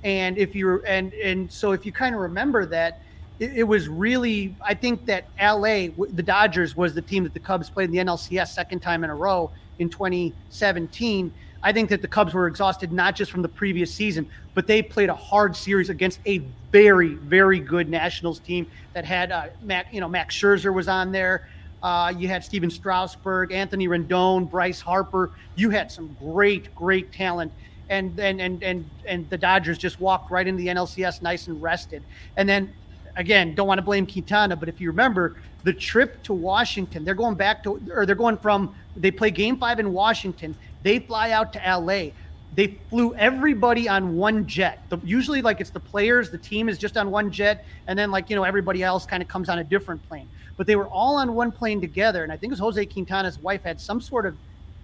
[0.03, 3.01] And if you and and so if you kind of remember that,
[3.39, 7.39] it, it, was really I think that LA, the Dodgers, was the team that the
[7.39, 11.33] Cubs played in the NLCS second time in a row in 2017.
[11.61, 14.81] I think that the Cubs were exhausted not just from the previous season, but they
[14.81, 19.93] played a hard series against a very, very good Nationals team that had uh, Mac,
[19.93, 21.49] you know, Max Scherzer was on there.
[21.81, 25.31] Uh, you had Stephen Strasburg, Anthony Rendon, Bryce Harper.
[25.55, 27.51] You had some great, great talent.
[27.89, 31.61] And and and and and the Dodgers just walked right into the NLCS nice and
[31.61, 32.03] rested.
[32.37, 32.71] And then
[33.15, 37.15] again, don't want to blame Quintana, but if you remember the trip to Washington, they're
[37.15, 40.55] going back to or they're going from they play game five in Washington.
[40.83, 42.11] They fly out to LA.
[42.55, 44.83] They flew everybody on one jet.
[44.89, 48.11] The, usually, like it's the players, the team is just on one jet, and then
[48.11, 50.27] like you know everybody else kind of comes on a different plane
[50.59, 52.21] but they were all on one plane together.
[52.21, 54.35] And I think it was Jose Quintana's wife had some sort of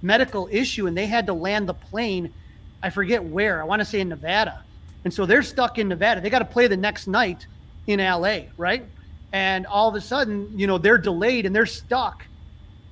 [0.02, 2.34] medical issue and they had to land the plane.
[2.82, 3.62] I forget where.
[3.62, 4.64] I want to say in Nevada.
[5.04, 6.22] And so they're stuck in Nevada.
[6.22, 7.46] They got to play the next night
[7.88, 8.86] in LA, right?
[9.34, 12.26] And all of a sudden, you know, they're delayed and they're stuck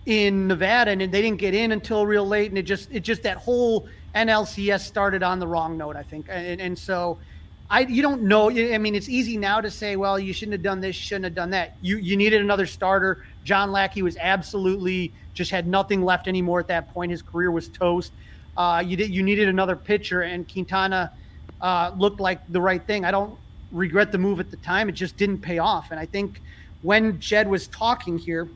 [0.06, 2.52] in Nevada and they didn't get in until real late.
[2.52, 6.26] And it just, it just that whole NLCS started on the wrong note, I think.
[6.28, 7.18] And, and so
[7.74, 8.52] I you don't know.
[8.52, 11.34] I mean, it's easy now to say, well, you shouldn't have done this, shouldn't have
[11.34, 11.76] done that.
[11.82, 13.26] You you needed another starter.
[13.44, 17.10] John Lackey was absolutely just had nothing left anymore at that point.
[17.10, 18.12] His career was toast.
[18.56, 21.14] Uh, you did you needed another pitcher, and Quintana
[21.62, 23.06] uh, looked like the right thing.
[23.06, 23.36] I don't
[23.72, 24.88] regret the move at the time.
[24.88, 25.90] It just didn't pay off.
[25.90, 26.44] And I think
[26.84, 28.48] when Jed was talking here,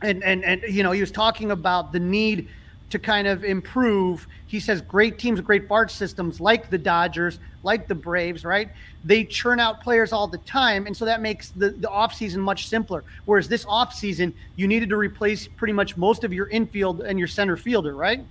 [0.00, 2.48] and and and you know he was talking about the need
[2.90, 4.26] to kind of improve.
[4.46, 8.70] He says great teams, great BART systems like the Dodgers, like the Braves, right?
[9.04, 10.86] They churn out players all the time.
[10.86, 13.04] And so that makes the, the offseason much simpler.
[13.26, 17.28] Whereas this offseason, you needed to replace pretty much most of your infield and your
[17.28, 18.24] center fielder, right?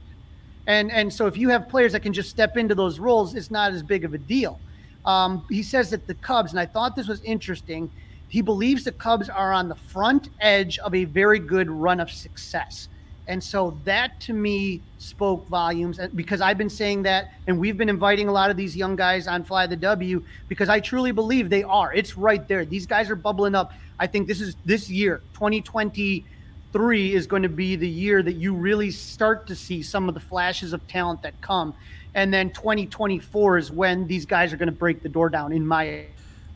[0.65, 3.49] And and so if you have players that can just step into those roles, it's
[3.49, 4.59] not as big of a deal.
[5.05, 7.89] Um, he says that the Cubs, and I thought this was interesting,
[8.27, 12.11] he believes the Cubs are on the front edge of a very good run of
[12.11, 12.89] success.
[13.27, 17.89] And so that to me spoke volumes because I've been saying that, and we've been
[17.89, 21.49] inviting a lot of these young guys on Fly the W because I truly believe
[21.49, 21.93] they are.
[21.93, 22.63] It's right there.
[22.63, 23.73] These guys are bubbling up.
[23.99, 28.53] I think this is this year, 2023, is going to be the year that you
[28.53, 31.73] really start to see some of the flashes of talent that come.
[32.13, 35.67] And then 2024 is when these guys are going to break the door down, in
[35.67, 36.05] my.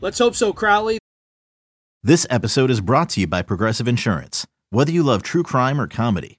[0.00, 0.98] Let's hope so, Crowley.
[2.02, 4.46] This episode is brought to you by Progressive Insurance.
[4.70, 6.38] Whether you love true crime or comedy,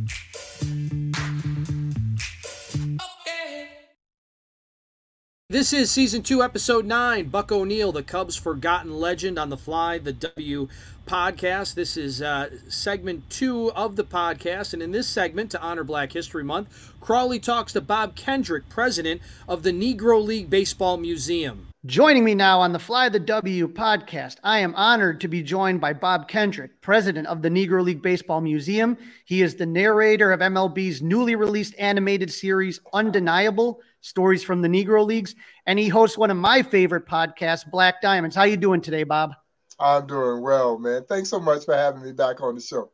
[5.51, 7.27] This is season two, episode nine.
[7.27, 10.69] Buck O'Neil, the Cubs' forgotten legend on the fly, the W
[11.05, 11.73] podcast.
[11.73, 14.71] This is uh, segment two of the podcast.
[14.71, 19.19] And in this segment, to honor Black History Month, Crawly talks to Bob Kendrick, president
[19.45, 21.67] of the Negro League Baseball Museum.
[21.85, 25.81] Joining me now on the Fly the W podcast, I am honored to be joined
[25.81, 28.97] by Bob Kendrick, president of the Negro League Baseball Museum.
[29.25, 35.05] He is the narrator of MLB's newly released animated series, Undeniable stories from the Negro
[35.05, 35.35] Leagues,
[35.65, 38.35] and he hosts one of my favorite podcasts, Black Diamonds.
[38.35, 39.33] How you doing today, Bob?
[39.79, 41.05] I'm doing well, man.
[41.07, 42.91] Thanks so much for having me back on the show.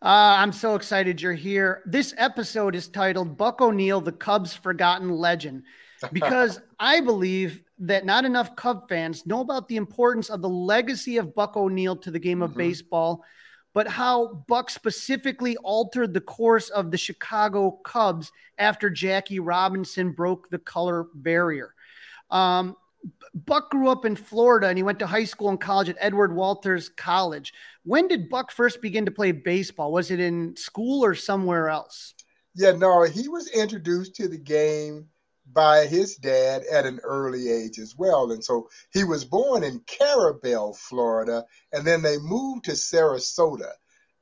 [0.00, 1.82] Uh, I'm so excited you're here.
[1.86, 5.62] This episode is titled Buck O'Neil, the Cubs' Forgotten Legend,
[6.12, 11.18] because I believe that not enough Cub fans know about the importance of the legacy
[11.18, 12.58] of Buck O'Neil to the game of mm-hmm.
[12.58, 13.24] baseball
[13.74, 20.50] but how Buck specifically altered the course of the Chicago Cubs after Jackie Robinson broke
[20.50, 21.74] the color barrier.
[22.30, 22.76] Um,
[23.34, 26.34] Buck grew up in Florida and he went to high school and college at Edward
[26.34, 27.52] Waters College.
[27.84, 29.92] When did Buck first begin to play baseball?
[29.92, 32.14] Was it in school or somewhere else?
[32.54, 35.08] Yeah, no, he was introduced to the game
[35.52, 38.32] by his dad at an early age as well.
[38.32, 43.72] And so he was born in Carrabelle, Florida, and then they moved to Sarasota.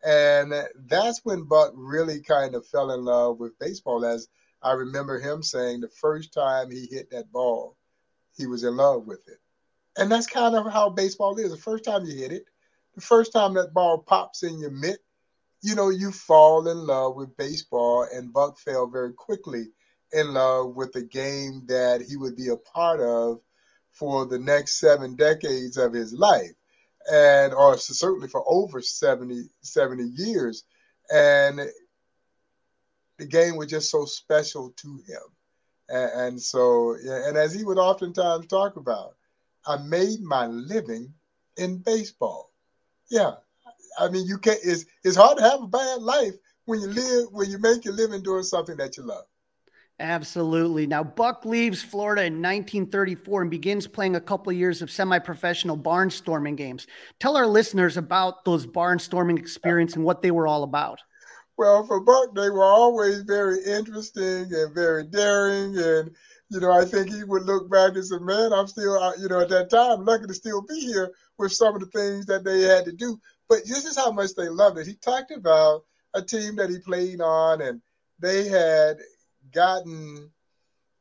[0.04, 0.52] And
[0.86, 4.04] that's when Buck really kind of fell in love with baseball.
[4.04, 4.28] As
[4.62, 7.76] I remember him saying the first time he hit that ball,
[8.36, 9.38] he was in love with it.
[9.96, 11.50] And that's kind of how baseball is.
[11.50, 12.44] The first time you hit it,
[12.94, 15.00] the first time that ball pops in your mitt,
[15.62, 18.06] you know, you fall in love with baseball.
[18.10, 19.66] And Buck fell very quickly
[20.12, 23.40] in love with the game that he would be a part of
[23.92, 26.52] for the next seven decades of his life.
[27.10, 30.64] And or certainly for over 70 70 years.
[31.12, 31.60] And
[33.18, 35.22] the game was just so special to him.
[35.88, 39.16] And, and so and as he would oftentimes talk about
[39.66, 41.12] i made my living
[41.56, 42.52] in baseball.
[43.08, 43.32] Yeah.
[43.98, 46.34] I mean you can't it's, it's hard to have a bad life
[46.66, 49.24] when you live when you make your living doing something that you love
[50.00, 50.86] Absolutely.
[50.86, 55.18] Now, Buck leaves Florida in 1934 and begins playing a couple of years of semi
[55.18, 56.86] professional barnstorming games.
[57.18, 61.00] Tell our listeners about those barnstorming experience and what they were all about.
[61.58, 65.76] Well, for Buck, they were always very interesting and very daring.
[65.76, 66.10] And,
[66.48, 69.40] you know, I think he would look back and say, man, I'm still, you know,
[69.40, 72.62] at that time, lucky to still be here with some of the things that they
[72.62, 73.20] had to do.
[73.50, 74.86] But this is how much they loved it.
[74.86, 75.84] He talked about
[76.14, 77.82] a team that he played on, and
[78.18, 78.96] they had
[79.52, 80.30] gotten,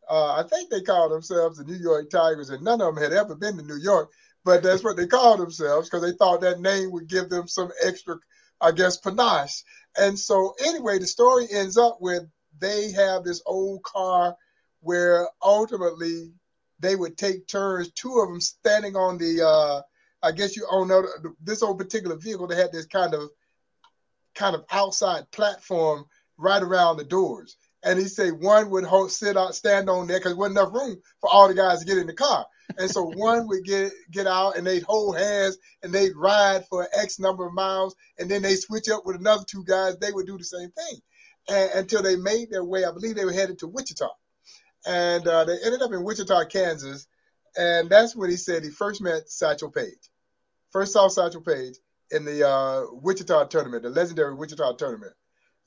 [0.10, 3.14] uh, I think they called themselves the New York Tigers, and none of them had
[3.14, 4.12] ever been to New York,
[4.44, 7.72] but that's what they called themselves because they thought that name would give them some
[7.84, 8.18] extra,
[8.60, 9.64] I guess, panache.
[9.98, 12.24] And so, anyway, the story ends up with
[12.60, 14.36] they have this old car
[14.82, 16.32] where ultimately
[16.80, 19.82] they would take turns, two of them standing on the, uh,
[20.24, 21.04] I guess you all know
[21.42, 22.48] this old particular vehicle.
[22.48, 23.30] They had this kind of,
[24.36, 26.06] kind of outside platform
[26.38, 30.20] right around the doors and he said one would hold, sit out, stand on there
[30.20, 32.46] because wasn't enough room for all the guys to get in the car.
[32.78, 36.88] And so one would get get out and they'd hold hands and they'd ride for
[36.94, 39.98] X number of miles, and then they switch up with another two guys.
[39.98, 41.00] They would do the same thing
[41.50, 42.86] and, until they made their way.
[42.86, 44.10] I believe they were headed to Wichita,
[44.86, 47.08] and uh, they ended up in Wichita, Kansas.
[47.58, 50.10] And that's when he said he first met Satchel Paige.
[50.70, 51.78] First saw Satchel Paige
[52.12, 55.13] in the uh, Wichita tournament, the legendary Wichita tournament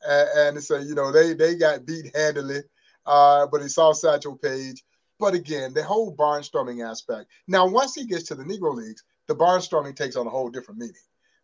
[0.09, 2.61] and, so you know they they got beat handily,
[3.07, 4.83] uh, but he saw Satchel Paige.
[5.19, 7.31] But again, the whole barnstorming aspect.
[7.47, 10.81] Now, once he gets to the Negro Leagues, the barnstorming takes on a whole different
[10.81, 10.95] meaning,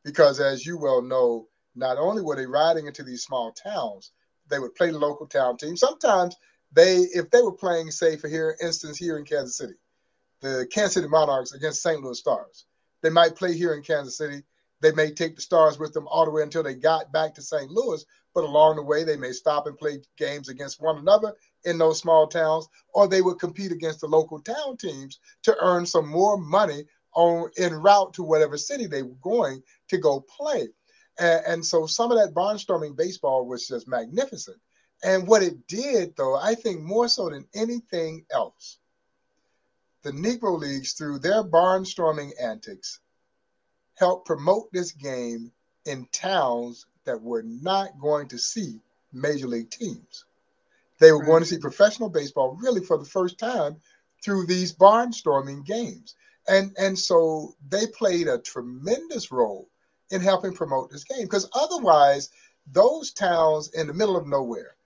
[0.05, 4.11] because as you well know, not only were they riding into these small towns,
[4.49, 5.77] they would play the local town team.
[5.77, 6.35] Sometimes
[6.73, 9.75] they, if they were playing, say, for here instance, here in Kansas City,
[10.41, 12.03] the Kansas City Monarchs against St.
[12.03, 12.67] Louis Stars,
[13.03, 14.43] they might play here in Kansas City.
[14.81, 17.43] They may take the Stars with them all the way until they got back to
[17.43, 17.71] St.
[17.71, 18.05] Louis,
[18.39, 21.99] but along the way, they may stop and play games against one another in those
[21.99, 26.39] small towns, or they would compete against the local town teams to earn some more
[26.39, 26.85] money
[27.17, 30.69] on en route to whatever city they were going to go play.
[31.19, 34.59] And, and so some of that barnstorming baseball was just magnificent.
[35.03, 38.79] And what it did, though, I think more so than anything else,
[40.05, 43.01] the Negro Leagues, through their barnstorming antics,
[43.97, 45.51] helped promote this game
[45.87, 48.81] in towns that were not going to see
[49.15, 50.27] major league teams.
[51.01, 51.27] They were right.
[51.27, 53.77] going to see professional baseball really for the first time
[54.23, 56.17] through these barnstorming games.
[56.49, 59.69] And, and so they played a tremendous role
[60.11, 62.31] in helping promote this game because otherwise
[62.73, 64.77] those towns in the middle of nowhere,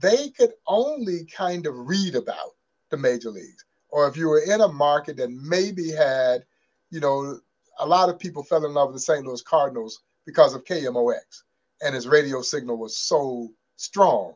[0.00, 2.54] they could only kind of read about
[2.90, 3.64] the major leagues.
[3.88, 6.44] Or if you were in a market that maybe had,
[6.90, 7.40] you know,
[7.80, 9.24] a lot of people fell in love with the St.
[9.24, 11.42] Louis Cardinals because of KMOX
[11.82, 14.34] and his radio signal was so strong.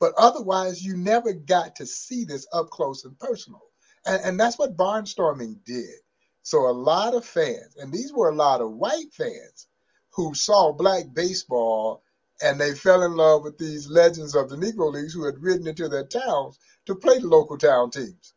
[0.00, 3.62] But otherwise, you never got to see this up close and personal.
[4.06, 5.94] And, and that's what barnstorming did.
[6.42, 9.66] So a lot of fans, and these were a lot of white fans
[10.10, 12.02] who saw black baseball
[12.42, 15.66] and they fell in love with these legends of the Negro Leagues who had ridden
[15.66, 18.33] into their towns to play the local town teams.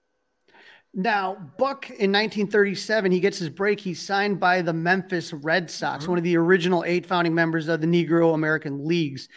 [0.99, 3.79] Now, Buck in 1937, he gets his break.
[3.79, 6.11] He's signed by the Memphis Red Sox, mm-hmm.
[6.11, 9.29] one of the original eight founding members of the Negro American Leagues.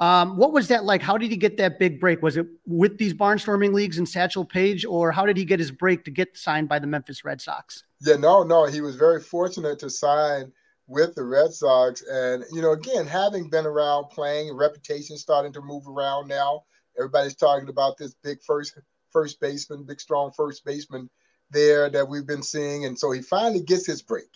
[0.00, 1.02] Um, what was that like?
[1.02, 2.20] How did he get that big break?
[2.20, 5.70] Was it with these barnstorming leagues and Satchel Paige, or how did he get his
[5.70, 7.84] break to get signed by the Memphis Red Sox?
[8.00, 8.64] Yeah, no, no.
[8.66, 10.50] He was very fortunate to sign
[10.88, 12.02] with the Red Sox.
[12.10, 16.64] And, you know, again, having been around playing, reputation starting to move around now.
[16.98, 18.76] Everybody's talking about this big first
[19.14, 21.08] first baseman, big strong first baseman
[21.50, 22.84] there that we've been seeing.
[22.84, 24.28] And so he finally gets his break.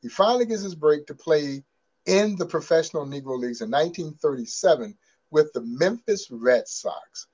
[0.00, 1.62] He finally gets his break to play
[2.06, 4.96] in the professional Negro Leagues in 1937
[5.30, 7.26] with the Memphis Red Sox.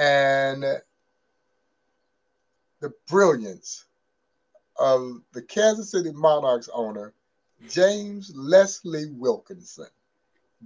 [0.00, 0.64] And
[2.80, 3.84] the brilliance
[4.76, 7.12] of the Kansas City Monarchs owner,
[7.68, 9.88] James Leslie Wilkinson,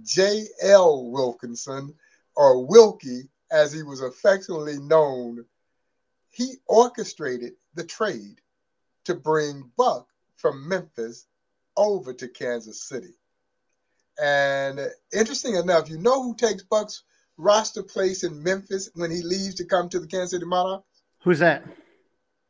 [0.03, 1.05] J.L.
[1.05, 1.93] Wilkinson,
[2.35, 5.45] or Wilkie, as he was affectionately known,
[6.33, 8.41] he orchestrated the trade
[9.05, 11.27] to bring Buck from Memphis
[11.77, 13.13] over to Kansas City.
[14.21, 14.79] And
[15.13, 17.03] interesting enough, you know who takes Buck's
[17.37, 21.03] roster place in Memphis when he leaves to come to the Kansas City Monarchs?
[21.21, 21.63] Who's that?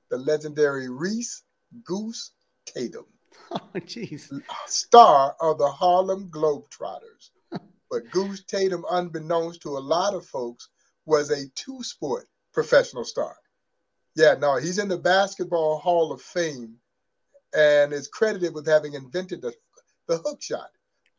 [0.10, 1.44] The legendary Reece
[1.84, 2.32] Goose
[2.66, 3.06] Tatum.
[3.52, 4.32] Oh, jeez.
[4.66, 7.30] Star of the Harlem Globetrotters.
[7.92, 10.70] but Goose Tatum, unbeknownst to a lot of folks,
[11.06, 13.36] was a two sport professional star.
[14.16, 16.76] Yeah, no, he's in the Basketball Hall of Fame
[17.56, 19.54] and is credited with having invented the,
[20.08, 20.70] the hook shot.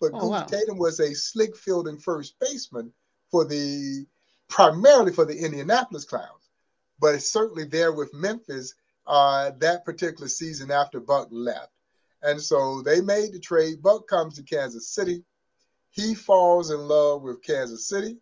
[0.00, 0.44] But oh, wow.
[0.44, 2.92] Tatum was a slick fielding first baseman
[3.30, 4.06] for the
[4.48, 6.50] primarily for the Indianapolis Clowns,
[7.00, 8.74] but it's certainly there with Memphis
[9.06, 11.70] uh, that particular season after Buck left.
[12.22, 13.82] And so they made the trade.
[13.82, 15.24] Buck comes to Kansas City.
[15.90, 18.18] He falls in love with Kansas City.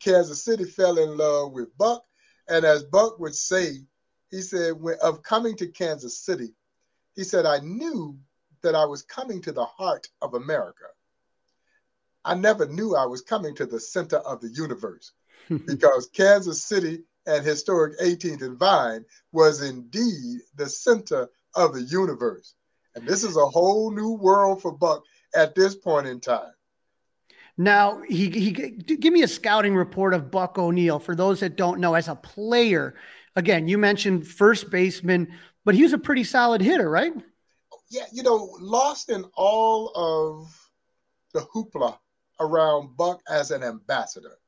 [0.00, 2.04] Kansas City fell in love with Buck.
[2.48, 3.80] And as Buck would say,
[4.30, 6.54] he said, of coming to Kansas City,
[7.14, 8.18] he said, I knew
[8.62, 10.86] that I was coming to the heart of America.
[12.24, 15.12] I never knew I was coming to the center of the universe
[15.48, 22.54] because Kansas City and historic 18th and Vine was indeed the center of the universe.
[22.94, 26.52] And this is a whole new world for Buck at this point in time.
[27.58, 31.80] Now, he, he give me a scouting report of Buck O'Neil for those that don't
[31.80, 32.94] know as a player.
[33.36, 35.28] Again, you mentioned first baseman,
[35.64, 37.12] but he was a pretty solid hitter, right?
[37.90, 40.70] Yeah, you know, lost in all of
[41.34, 41.98] the hoopla
[42.40, 44.38] around Buck as an ambassador.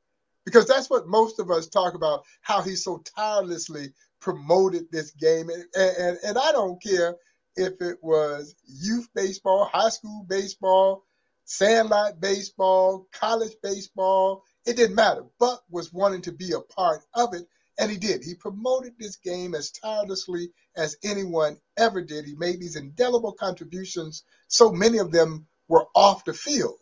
[0.44, 5.50] Because that's what most of us talk about, how he so tirelessly promoted this game.
[5.50, 7.16] And, and, and I don't care
[7.56, 11.04] if it was youth baseball, high school baseball,
[11.44, 15.24] sandlot baseball, college baseball, it didn't matter.
[15.38, 17.46] Buck was wanting to be a part of it,
[17.78, 18.24] and he did.
[18.24, 22.24] He promoted this game as tirelessly as anyone ever did.
[22.24, 26.78] He made these indelible contributions, so many of them were off the field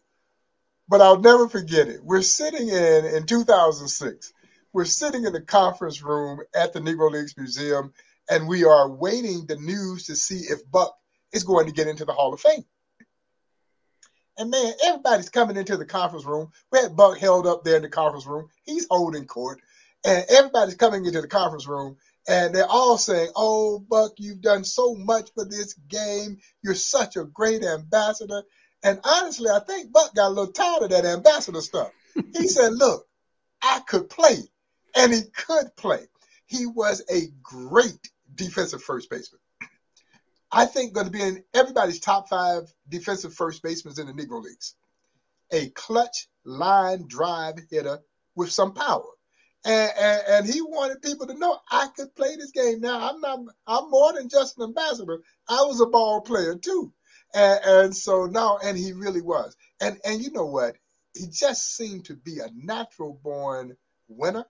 [0.88, 2.02] but I'll never forget it.
[2.02, 4.32] We're sitting in in 2006.
[4.72, 7.92] We're sitting in the conference room at the Negro Leagues Museum,
[8.30, 10.94] and we are waiting the news to see if Buck
[11.32, 12.64] is going to get into the Hall of Fame.
[14.38, 16.50] And man, everybody's coming into the conference room.
[16.70, 18.48] We had Buck held up there in the conference room.
[18.64, 19.60] He's holding court,
[20.04, 21.96] and everybody's coming into the conference room,
[22.28, 26.38] and they're all saying, "Oh, Buck, you've done so much for this game.
[26.62, 28.42] You're such a great ambassador."
[28.82, 31.90] And honestly, I think Buck got a little tired of that ambassador stuff.
[32.32, 33.06] He said, Look,
[33.62, 34.36] I could play.
[34.94, 36.06] And he could play.
[36.46, 39.40] He was a great defensive first baseman.
[40.52, 44.40] I think going to be in everybody's top five defensive first basemen in the Negro
[44.40, 44.76] Leagues.
[45.52, 47.98] A clutch line drive hitter
[48.36, 49.02] with some power.
[49.64, 52.80] And, and, and, he wanted people to know I could play this game.
[52.80, 55.20] Now I'm not I'm more than just an ambassador.
[55.48, 56.92] I was a ball player too.
[57.34, 59.56] And, and so now, and he really was.
[59.80, 60.76] And and you know what?
[61.14, 63.76] He just seemed to be a natural born
[64.08, 64.44] winner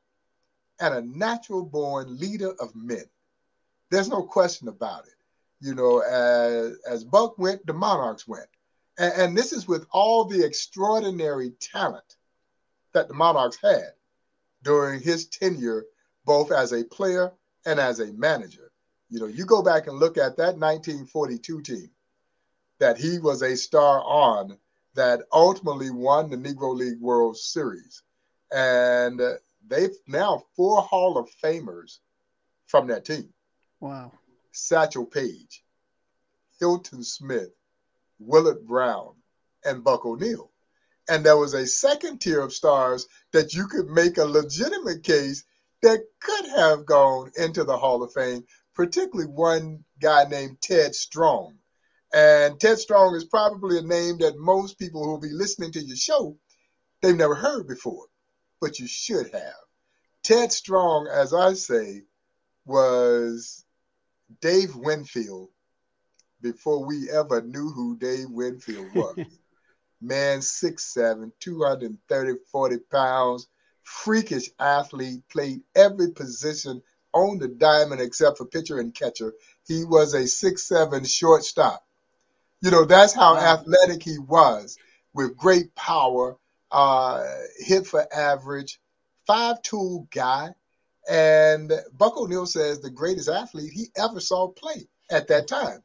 [0.81, 3.05] and a natural born leader of men.
[3.91, 5.15] There's no question about it.
[5.61, 8.49] You know, as as Buck went, the Monarchs went.
[8.99, 12.17] And, and this is with all the extraordinary talent
[12.93, 13.93] that the Monarchs had
[14.67, 15.87] during his tenure,
[16.25, 17.33] both as a player
[17.65, 18.73] and as a manager.
[19.09, 21.91] You know, you go back and look at that 1942 team
[22.81, 24.59] that he was a star on
[24.95, 28.03] that ultimately won the Negro League World Series.
[28.53, 29.35] And uh,
[29.69, 31.99] they've now four Hall of Famers
[32.67, 33.33] from that team.
[33.79, 34.11] Wow.
[34.51, 35.63] Satchel Paige,
[36.59, 37.55] Hilton Smith,
[38.19, 39.15] Willard Brown,
[39.65, 40.51] and Buck O'Neil.
[41.09, 45.45] And there was a second tier of stars that you could make a legitimate case
[45.83, 48.45] that could have gone into the Hall of Fame,
[48.75, 51.59] particularly one guy named Ted Strong.
[52.13, 55.83] And Ted Strong is probably a name that most people who will be listening to
[55.83, 56.39] your show,
[57.03, 58.07] they've never heard before,
[58.61, 59.55] but you should have.
[60.23, 62.03] Ted Strong, as I say,
[62.65, 63.65] was
[64.41, 65.51] Dave Winfield
[66.41, 69.19] before we ever knew who Dave Winfield was.
[70.01, 73.49] Man, 6'7, 230, 40 pounds,
[73.83, 76.83] freakish athlete, played every position
[77.13, 79.33] on the diamond except for pitcher and catcher.
[79.67, 81.83] He was a 6'7 shortstop.
[82.61, 83.55] You know, that's how wow.
[83.55, 84.77] athletic he was
[85.15, 86.37] with great power,
[86.71, 87.25] uh,
[87.59, 88.79] hit for average,
[89.27, 90.51] five tool guy.
[91.09, 95.83] And Buck O'Neil says the greatest athlete he ever saw play at that time.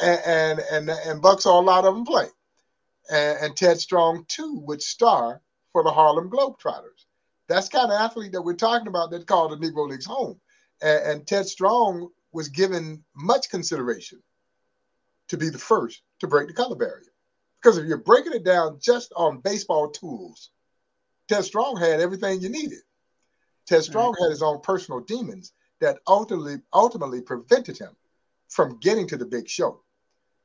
[0.00, 2.26] And and and, and Buck saw a lot of them play.
[3.10, 5.42] And, and Ted Strong too would star
[5.72, 7.06] for the Harlem Globetrotters.
[7.48, 10.40] That's kind of athlete that we're talking about that called the Negro Leagues home.
[10.82, 14.22] And, and Ted Strong was given much consideration
[15.28, 17.12] to be the first to break the color barrier.
[17.56, 20.50] Because if you're breaking it down just on baseball tools,
[21.28, 22.80] Ted Strong had everything you needed.
[23.66, 27.96] Ted Strong had his own personal demons that ultimately ultimately prevented him
[28.48, 29.80] from getting to the big show.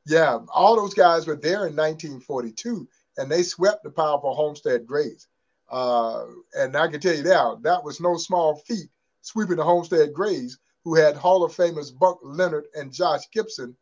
[0.09, 2.87] Yeah, all those guys were there in 1942,
[3.17, 5.27] and they swept the powerful Homestead Grays.
[5.69, 6.25] Uh,
[6.57, 8.89] and I can tell you now, that was no small feat
[9.21, 13.77] sweeping the Homestead Grays, who had Hall of Famers Buck Leonard and Josh Gibson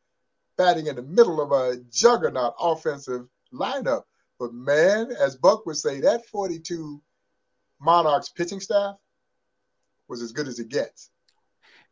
[0.58, 4.04] batting in the middle of a juggernaut offensive lineup.
[4.38, 7.02] But man, as Buck would say, that 42
[7.80, 8.98] Monarchs pitching staff
[10.10, 11.10] was as good as it gets.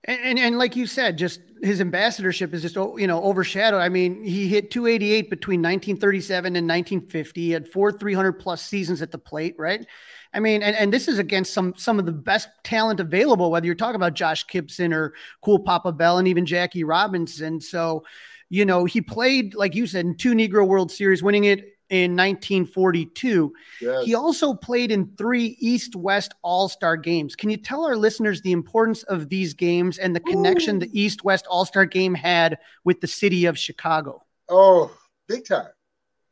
[0.05, 3.81] And, and, and like you said, just his ambassadorship is just oh, you know overshadowed.
[3.81, 7.41] I mean, he hit 288 between 1937 and 1950.
[7.41, 9.85] He had four 300 plus seasons at the plate, right?
[10.33, 13.49] I mean, and, and this is against some some of the best talent available.
[13.49, 18.03] Whether you're talking about Josh Gibson or Cool Papa Bell and even Jackie Robinson, so
[18.49, 22.11] you know he played like you said in two Negro World Series, winning it in
[22.11, 23.53] 1942.
[23.81, 24.05] Yes.
[24.05, 27.35] He also played in three East West All Star games.
[27.35, 30.79] Can you tell our listeners the importance of these games and the connection Ooh.
[30.79, 34.23] the East West All Star game had with the city of Chicago?
[34.49, 34.91] Oh,
[35.27, 35.69] big time.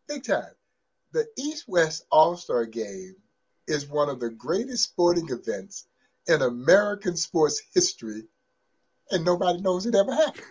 [0.07, 0.51] Big time.
[1.11, 3.15] The East West All Star game
[3.67, 5.85] is one of the greatest sporting events
[6.27, 8.23] in American sports history,
[9.11, 10.45] and nobody knows it ever happened.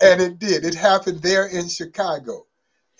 [0.00, 0.64] and it did.
[0.64, 2.46] It happened there in Chicago.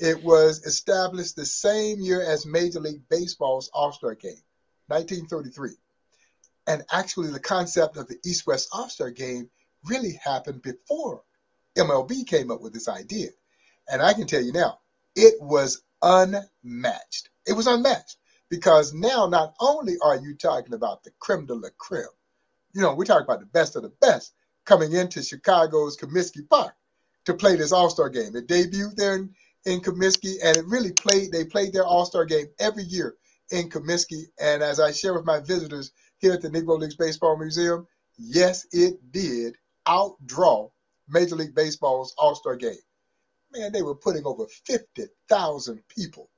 [0.00, 4.42] It was established the same year as Major League Baseball's All Star Game,
[4.86, 5.72] 1933.
[6.66, 9.50] And actually, the concept of the East West All Star Game
[9.84, 11.22] really happened before
[11.76, 13.28] MLB came up with this idea.
[13.90, 14.78] And I can tell you now,
[15.14, 17.28] it was unmatched.
[17.46, 18.16] It was unmatched
[18.48, 22.04] because now not only are you talking about the creme de la creme,
[22.72, 24.32] you know, we're talking about the best of the best
[24.64, 26.74] coming into Chicago's Comiskey Park
[27.26, 28.34] to play this All Star game.
[28.34, 29.34] It debuted there in
[29.66, 31.32] in Comiskey, and it really played.
[31.32, 33.16] They played their All Star game every year
[33.50, 37.36] in Comiskey, and as I share with my visitors here at the Negro Leagues Baseball
[37.36, 37.86] Museum,
[38.16, 39.56] yes, it did
[39.86, 40.70] outdraw
[41.08, 42.74] Major League Baseball's All Star game.
[43.52, 46.30] Man, they were putting over fifty thousand people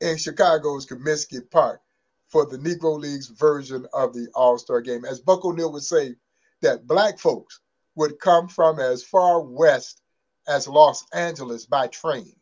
[0.00, 1.80] in Chicago's Comiskey Park
[2.28, 5.04] for the Negro Leagues version of the All Star game.
[5.04, 6.16] As Buck O'Neil would say,
[6.60, 7.60] that black folks
[7.94, 10.00] would come from as far west
[10.48, 12.34] as Los Angeles by train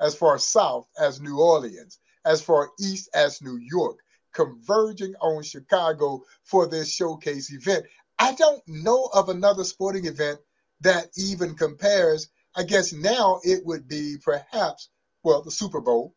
[0.00, 3.98] as far south as New Orleans, as far east as New York,
[4.32, 7.84] converging on Chicago for this showcase event.
[8.18, 10.40] I don't know of another sporting event
[10.80, 12.28] that even compares.
[12.54, 14.88] I guess now it would be perhaps,
[15.22, 16.14] well, the Super Bowl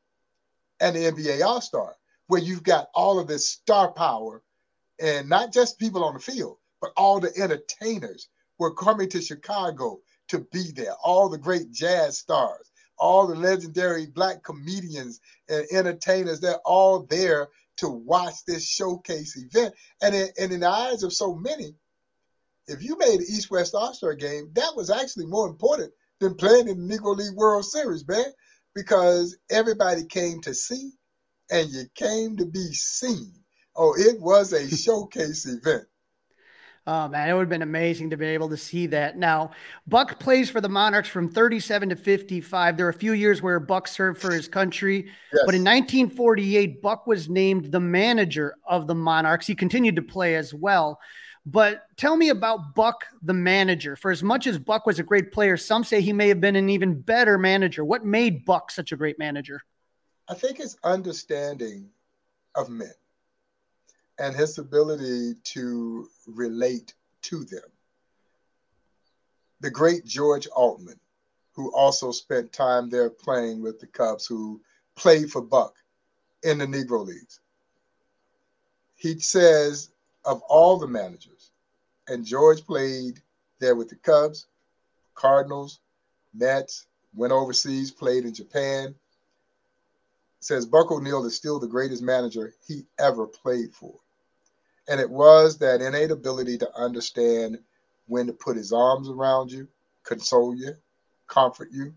[0.80, 1.96] and the NBA All Star,
[2.28, 4.42] where you've got all of this star power
[5.00, 10.00] and not just people on the field, but all the entertainers were coming to Chicago
[10.28, 10.94] to be there.
[11.04, 12.71] All the great jazz stars,
[13.02, 19.74] all the legendary black comedians and entertainers, they're all there to watch this showcase event.
[20.02, 21.74] And in, and in the eyes of so many,
[22.68, 26.36] if you made an East West All Star game, that was actually more important than
[26.36, 28.26] playing in the Negro League World Series, man,
[28.76, 30.92] because everybody came to see
[31.50, 33.34] and you came to be seen.
[33.76, 35.86] Oh, it was a showcase event.
[36.88, 39.16] Oh man, it would have been amazing to be able to see that.
[39.16, 39.52] Now,
[39.86, 42.76] Buck plays for the Monarchs from 37 to 55.
[42.76, 45.44] There are a few years where Buck served for his country, yes.
[45.46, 49.46] but in 1948, Buck was named the manager of the Monarchs.
[49.46, 51.00] He continued to play as well.
[51.46, 53.96] But tell me about Buck, the manager.
[53.96, 56.56] For as much as Buck was a great player, some say he may have been
[56.56, 57.86] an even better manager.
[57.86, 59.62] What made Buck such a great manager?
[60.28, 61.90] I think his understanding
[62.56, 62.94] of men
[64.20, 66.94] and his ability to relate
[67.24, 67.64] to them.
[69.62, 71.00] The great George Altman,
[71.54, 74.62] who also spent time there playing with the Cubs, who
[74.96, 75.76] played for Buck
[76.44, 77.40] in the Negro Leagues.
[78.96, 79.90] He says
[80.26, 81.52] of all the managers,
[82.08, 83.22] and George played
[83.60, 84.48] there with the Cubs,
[85.16, 85.80] Cardinals,
[86.34, 88.96] Mets, went overseas, played in Japan.
[90.42, 93.94] Says Buck O'Neil is still the greatest manager he ever played for.
[94.88, 97.60] And it was that innate ability to understand
[98.08, 99.68] when to put his arms around you,
[100.04, 100.76] console you,
[101.28, 101.94] comfort you,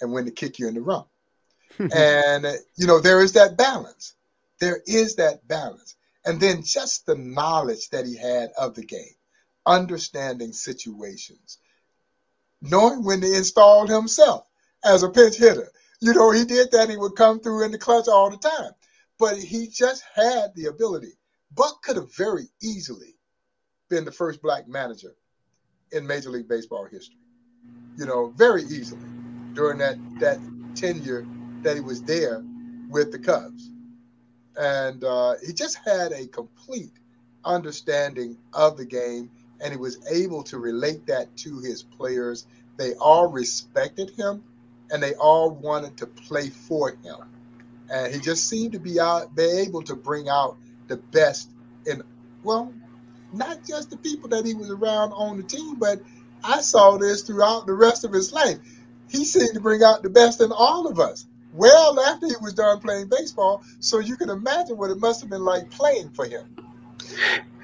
[0.00, 1.08] and when to kick you in the rump.
[1.78, 4.14] and, you know, there is that balance.
[4.60, 5.96] There is that balance.
[6.26, 9.14] And then just the knowledge that he had of the game,
[9.64, 11.56] understanding situations,
[12.60, 14.44] knowing when to install himself
[14.84, 15.72] as a pinch hitter.
[16.00, 16.88] You know, he did that.
[16.88, 18.72] He would come through in the clutch all the time.
[19.18, 21.12] But he just had the ability
[21.54, 23.16] Buck could have very easily
[23.88, 25.14] been the first black manager
[25.92, 27.16] in Major League Baseball history.
[27.96, 29.08] You know, very easily
[29.54, 30.38] during that that
[30.74, 31.26] tenure
[31.62, 32.44] that he was there
[32.88, 33.70] with the Cubs,
[34.56, 36.92] and uh, he just had a complete
[37.44, 39.30] understanding of the game,
[39.60, 42.46] and he was able to relate that to his players.
[42.76, 44.44] They all respected him,
[44.92, 47.16] and they all wanted to play for him,
[47.90, 50.56] and he just seemed to be out, be able to bring out
[50.88, 51.50] the best
[51.86, 52.02] in
[52.42, 52.72] well,
[53.32, 56.00] not just the people that he was around on the team, but
[56.42, 58.58] I saw this throughout the rest of his life.
[59.08, 62.54] He seemed to bring out the best in all of us well after he was
[62.54, 63.62] done playing baseball.
[63.80, 66.56] So you can imagine what it must have been like playing for him.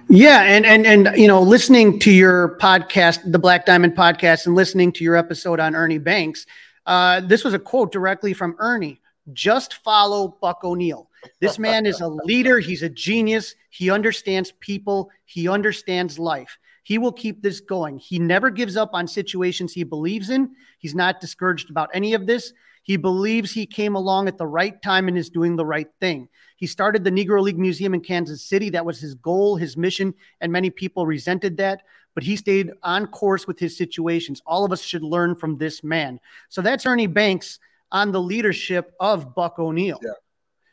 [0.08, 4.54] Yeah, and and and you know, listening to your podcast, the Black Diamond podcast, and
[4.54, 6.46] listening to your episode on Ernie Banks,
[6.86, 9.00] uh, this was a quote directly from Ernie.
[9.32, 11.10] Just follow Buck O'Neil.
[11.40, 12.60] This man is a leader.
[12.60, 13.54] He's a genius.
[13.70, 15.10] He understands people.
[15.24, 16.56] He understands life.
[16.84, 17.98] He will keep this going.
[17.98, 20.54] He never gives up on situations he believes in.
[20.78, 22.52] He's not discouraged about any of this.
[22.84, 26.28] He believes he came along at the right time and is doing the right thing.
[26.56, 28.70] He started the Negro League Museum in Kansas City.
[28.70, 31.82] That was his goal, his mission, and many people resented that.
[32.16, 34.40] But he stayed on course with his situations.
[34.46, 36.18] All of us should learn from this man.
[36.48, 37.60] So that's Ernie Banks
[37.92, 40.00] on the leadership of Buck O'Neil.
[40.02, 40.12] Yeah.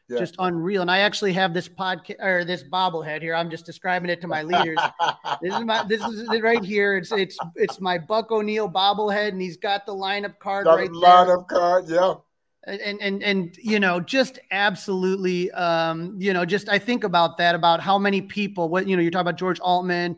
[0.08, 0.20] Yeah.
[0.20, 0.82] Just unreal.
[0.82, 3.36] And I actually have this podcast or this bobblehead here.
[3.36, 4.78] I'm just describing it to my leaders.
[5.42, 6.98] this is my this is right here.
[6.98, 10.90] It's it's it's my Buck O'Neil bobblehead, and he's got the lineup card got right
[10.90, 12.16] lineup card, yeah.
[12.66, 17.56] And and and you know, just absolutely um, you know, just I think about that,
[17.56, 20.18] about how many people, what you know, you're talking about George Altman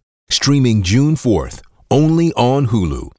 [0.31, 3.11] streaming June 4th, only on Hulu.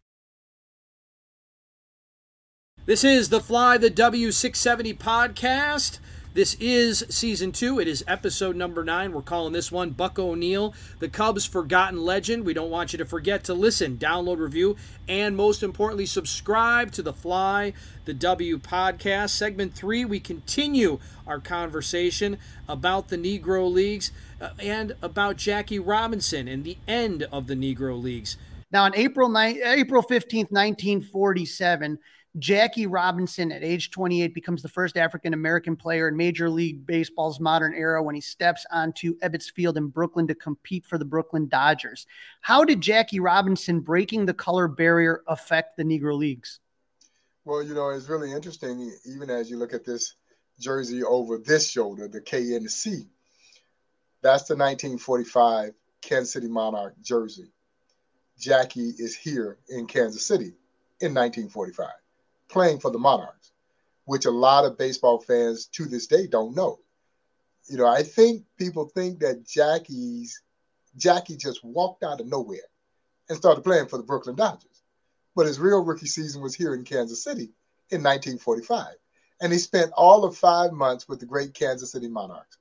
[2.84, 6.00] This is the Fly the W670 podcast.
[6.34, 7.78] This is season two.
[7.78, 9.12] It is episode number nine.
[9.12, 12.46] We're calling this one Buck O'Neil, the Cubs' forgotten legend.
[12.46, 14.76] We don't want you to forget to listen, download, review,
[15.06, 17.74] and most importantly, subscribe to the Fly
[18.06, 19.28] the W podcast.
[19.28, 24.10] Segment three, we continue our conversation about the Negro Leagues
[24.40, 28.38] uh, and about Jackie Robinson and the end of the Negro Leagues.
[28.70, 31.98] Now, on April 9, April 15th, 1947,
[32.38, 37.40] Jackie Robinson at age 28 becomes the first African American player in Major League Baseball's
[37.40, 41.46] modern era when he steps onto Ebbets Field in Brooklyn to compete for the Brooklyn
[41.48, 42.06] Dodgers.
[42.40, 46.60] How did Jackie Robinson breaking the color barrier affect the Negro Leagues?
[47.44, 50.14] Well, you know, it's really interesting, even as you look at this
[50.58, 53.08] jersey over this shoulder, the K and the C.
[54.22, 57.50] That's the 1945 Kansas City Monarch jersey.
[58.38, 60.54] Jackie is here in Kansas City
[61.00, 61.88] in 1945,
[62.52, 63.52] playing for the Monarchs,
[64.04, 66.78] which a lot of baseball fans to this day don't know.
[67.68, 70.42] You know, I think people think that Jackie's
[70.96, 72.68] Jackie just walked out of nowhere
[73.28, 74.82] and started playing for the Brooklyn Dodgers.
[75.34, 77.54] But his real rookie season was here in Kansas City
[77.90, 78.94] in 1945.
[79.40, 82.58] And he spent all of five months with the great Kansas City Monarchs.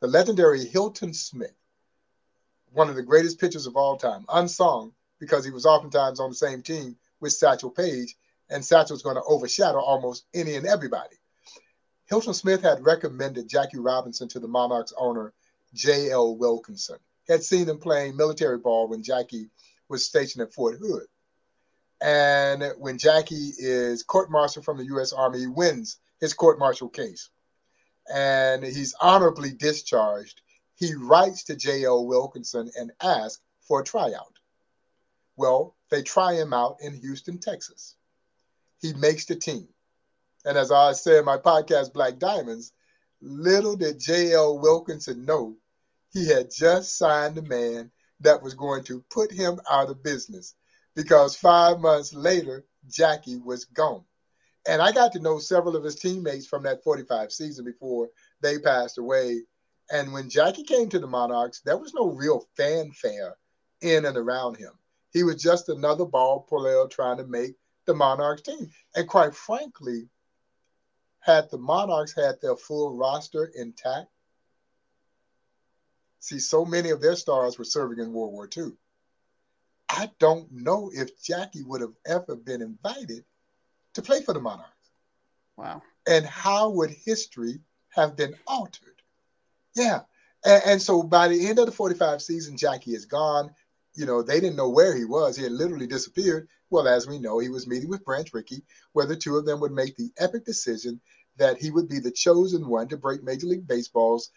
[0.00, 1.56] The legendary Hilton Smith,
[2.72, 6.36] one of the greatest pitchers of all time, unsung because he was oftentimes on the
[6.36, 8.14] same team with Satchel Paige,
[8.50, 11.16] and Satchel's going to overshadow almost any and everybody.
[12.06, 15.32] Hilton Smith had recommended Jackie Robinson to the Monarchs owner
[15.72, 16.36] J.L.
[16.36, 16.98] Wilkinson.
[17.26, 19.48] He had seen him playing military ball when Jackie
[19.88, 21.06] was stationed at Fort Hood.
[22.00, 25.12] And when Jackie is court martialed from the U.S.
[25.12, 27.30] Army, he wins his court martial case.
[28.12, 30.42] And he's honorably discharged.
[30.74, 32.06] He writes to J.L.
[32.06, 34.34] Wilkinson and asks for a tryout.
[35.36, 37.96] Well, they try him out in Houston, Texas.
[38.84, 39.66] He makes the team.
[40.44, 42.70] And as I said in my podcast, Black Diamonds,
[43.22, 44.58] little did J.L.
[44.58, 45.56] Wilkinson know
[46.12, 50.54] he had just signed a man that was going to put him out of business
[50.94, 54.04] because five months later, Jackie was gone.
[54.68, 58.10] And I got to know several of his teammates from that 45 season before
[58.42, 59.44] they passed away.
[59.90, 63.34] And when Jackie came to the Monarchs, there was no real fanfare
[63.80, 64.72] in and around him.
[65.10, 67.54] He was just another ball player trying to make
[67.86, 68.70] the Monarchs team.
[68.94, 70.08] And quite frankly,
[71.20, 74.08] had the Monarchs had their full roster intact,
[76.20, 78.72] see, so many of their stars were serving in World War II.
[79.88, 83.24] I don't know if Jackie would have ever been invited
[83.94, 84.70] to play for the Monarchs.
[85.56, 85.82] Wow.
[86.06, 87.60] And how would history
[87.90, 89.00] have been altered?
[89.74, 90.00] Yeah.
[90.44, 93.54] And, and, so by the end of the 45 season, Jackie is gone.
[93.94, 95.36] You know, they didn't know where he was.
[95.36, 96.48] He had literally disappeared.
[96.74, 98.60] Well, as we know, he was meeting with Branch Rickey,
[98.94, 101.00] where the two of them would make the epic decision
[101.36, 104.32] that he would be the chosen one to break Major League Baseball's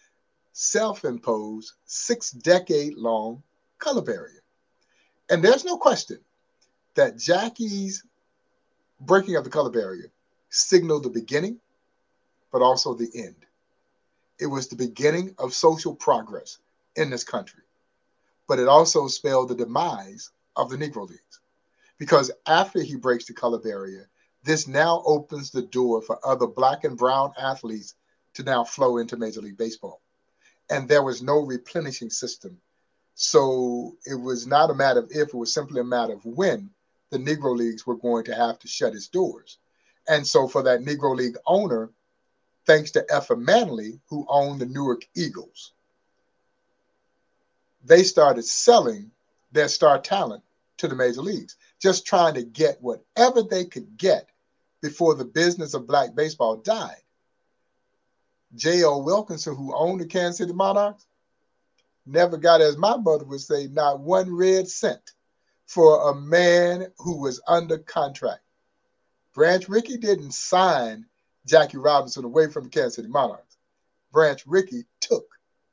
[0.51, 3.41] self imposed six decade long
[3.79, 4.43] color barrier.
[5.31, 6.19] And there's no question
[6.93, 8.03] that Jackie's
[9.01, 10.11] breaking of the color barrier
[10.51, 11.59] signaled the beginning,
[12.51, 13.47] but also the end.
[14.38, 16.59] It was the beginning of social progress
[16.97, 17.63] in this country,
[18.47, 21.39] but it also spelled the demise of the Negro Leagues.
[21.97, 24.09] Because after he breaks the color barrier,
[24.43, 27.95] this now opens the door for other black and brown athletes
[28.35, 30.01] to now flow into Major League Baseball.
[30.69, 32.57] And there was no replenishing system.
[33.15, 36.69] So it was not a matter of if, it was simply a matter of when
[37.09, 39.57] the Negro Leagues were going to have to shut its doors.
[40.07, 41.89] And so for that Negro League owner,
[42.65, 45.73] thanks to Effa Manley, who owned the Newark Eagles,
[47.83, 49.09] they started selling
[49.51, 50.43] their star talent
[50.77, 54.30] to the major leagues, just trying to get whatever they could get
[54.82, 57.01] before the business of black baseball died.
[58.55, 59.03] J.L.
[59.03, 61.05] Wilkinson, who owned the Kansas City Monarchs,
[62.05, 65.11] never got, as my mother would say, not one red cent
[65.65, 68.41] for a man who was under contract.
[69.34, 71.05] Branch Rickey didn't sign
[71.45, 73.57] Jackie Robinson away from the Kansas City Monarchs.
[74.11, 75.25] Branch Rickey took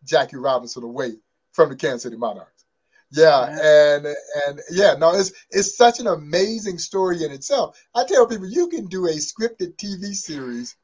[0.05, 1.15] Jackie Robinson away
[1.53, 2.54] from the Kansas City Monarchs.
[3.11, 4.07] Yeah, and
[4.47, 7.79] and yeah, no, it's it's such an amazing story in itself.
[7.95, 10.77] I tell people you can do a scripted TV series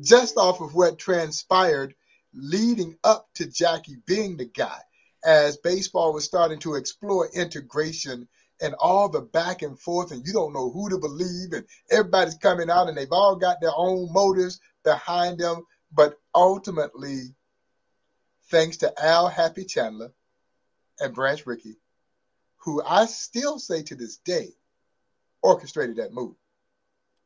[0.00, 1.94] just off of what transpired
[2.34, 4.78] leading up to Jackie being the guy
[5.24, 8.28] as baseball was starting to explore integration
[8.60, 12.36] and all the back and forth, and you don't know who to believe, and everybody's
[12.36, 15.64] coming out and they've all got their own motives behind them.
[15.92, 17.34] But ultimately,
[18.50, 20.12] thanks to Al Happy Chandler
[21.02, 21.76] and Branch Rickey,
[22.58, 24.48] who I still say to this day
[25.42, 26.34] orchestrated that move.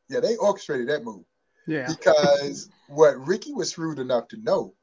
[0.09, 1.25] Yeah, they orchestrated that move.
[1.67, 1.87] Yeah.
[1.87, 4.73] Because what Rickey was shrewd enough to know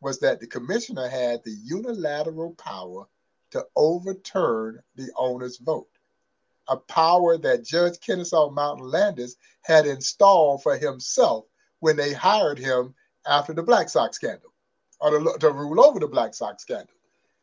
[0.00, 3.06] was that the commissioner had the unilateral power
[3.50, 5.88] to overturn the owner's vote,
[6.68, 11.44] a power that Judge Kennesaw Mountain Landis had installed for himself
[11.80, 12.94] when they hired him
[13.26, 14.52] after the Black Sox scandal,
[15.00, 16.94] or to, to rule over the Black Sox scandal.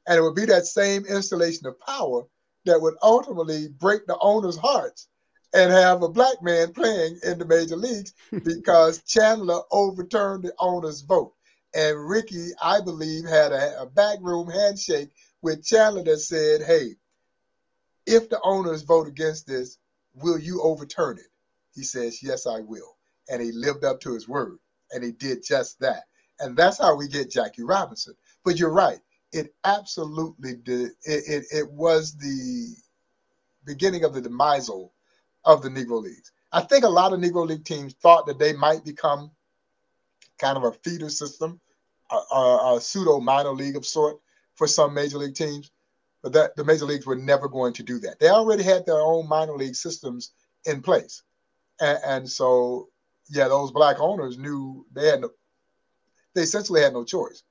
[0.08, 2.24] And it would be that same installation of power
[2.66, 5.08] that would ultimately break the owner's hearts
[5.54, 11.02] and have a black man playing in the major leagues because Chandler overturned the owner's
[11.02, 11.34] vote.
[11.74, 15.10] And Rickey, I believe, had a, a backroom handshake
[15.42, 16.96] with Chandler that said, hey,
[18.06, 19.78] if the owners vote against this,
[20.14, 21.28] will you overturn it?
[21.74, 22.98] He says, yes, I will.
[23.30, 24.58] And he lived up to his word.
[24.92, 26.04] And he did just that.
[26.40, 28.16] And that's how we get Jackie Robinson.
[28.44, 29.00] But you're right.
[29.32, 30.92] It absolutely did.
[31.04, 32.76] It, it, it was the
[33.66, 34.92] beginning of the demisal
[35.46, 36.32] of the Negro Leagues.
[36.52, 39.32] I think a lot of Negro League teams thought that they might become
[40.38, 41.62] kind of a feeder system,
[42.12, 44.18] a, a, a pseudo minor league of sort
[44.56, 45.72] for some major league teams,
[46.22, 48.20] but that the major leagues were never going to do that.
[48.20, 50.34] They already had their own minor league systems
[50.66, 51.24] in place,
[51.80, 52.90] and, and so
[53.30, 55.30] yeah, those black owners knew they had no,
[56.36, 57.44] they essentially had no choice.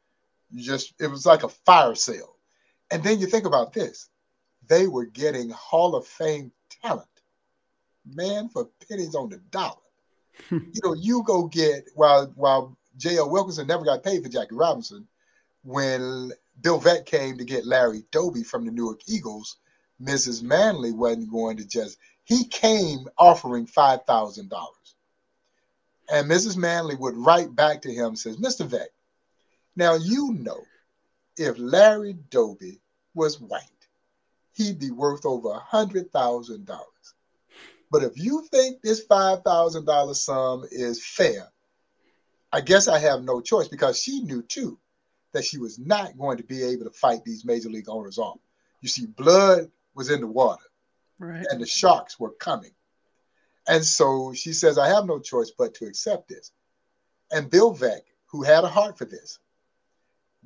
[0.55, 2.37] Just it was like a fire sale,
[2.91, 4.09] and then you think about this:
[4.67, 6.51] they were getting Hall of Fame
[6.83, 7.07] talent
[8.15, 9.77] man for pennies on the dollar.
[10.51, 13.31] you know, you go get while while J.L.
[13.31, 15.07] Wilkinson never got paid for Jackie Robinson,
[15.63, 19.57] when Bill Veeck came to get Larry Doby from the Newark Eagles,
[20.03, 20.43] Mrs.
[20.43, 24.77] Manley wasn't going to just he came offering five thousand dollars.
[26.13, 26.57] And Mrs.
[26.57, 28.67] Manley would write back to him, says, Mr.
[28.67, 28.89] Veeck,
[29.77, 30.63] now you know
[31.37, 32.81] if Larry Doby
[33.15, 33.63] was white,
[34.55, 36.87] he'd be worth over a hundred thousand dollars.
[37.91, 41.51] But if you think this $5,000 sum is fair,
[42.53, 44.79] I guess I have no choice because she knew too
[45.33, 48.39] that she was not going to be able to fight these major league owners off.
[48.81, 50.65] You see, blood was in the water,
[51.19, 51.47] right.
[51.51, 52.73] and the sharks were coming.
[53.69, 56.53] And so she says, I have no choice but to accept this.
[57.31, 59.39] And Bill Veeck, who had a heart for this,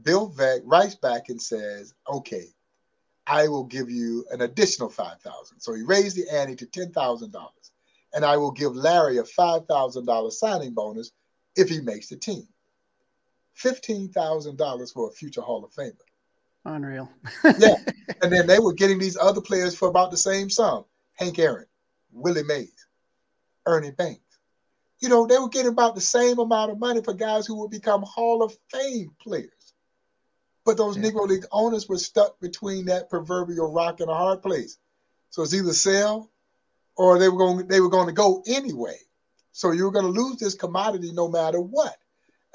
[0.02, 2.48] Bill Veeck writes back and says, Okay,
[3.26, 7.34] I will give you an additional 5000 So he raised the ante to $10,000.
[8.12, 11.10] And I will give Larry a $5,000 signing bonus
[11.56, 12.46] if he makes the team.
[13.58, 15.94] $15,000 for a future Hall of Famer.
[16.64, 17.10] Unreal.
[17.58, 17.76] yeah.
[18.22, 20.84] And then they were getting these other players for about the same sum
[21.14, 21.66] Hank Aaron,
[22.12, 22.86] Willie Mays,
[23.66, 24.20] Ernie Banks.
[25.00, 27.70] You know, they were getting about the same amount of money for guys who would
[27.70, 29.63] become Hall of Fame players.
[30.64, 31.04] But those yeah.
[31.10, 34.78] Negro League owners were stuck between that proverbial rock and a hard place.
[35.30, 36.30] So it's either sell
[36.96, 38.96] or they were going they were going to go anyway.
[39.52, 41.96] So you were going to lose this commodity no matter what.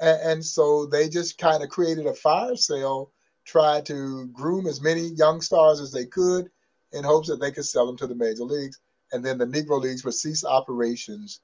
[0.00, 3.10] And, and so they just kind of created a fire sale,
[3.44, 6.50] tried to groom as many young stars as they could
[6.92, 8.80] in hopes that they could sell them to the major leagues.
[9.12, 11.40] And then the Negro Leagues would cease operations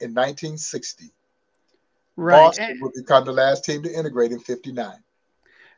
[0.00, 1.10] in 1960.
[2.16, 2.36] Right.
[2.36, 4.92] Boston and- would become the last team to integrate in 59.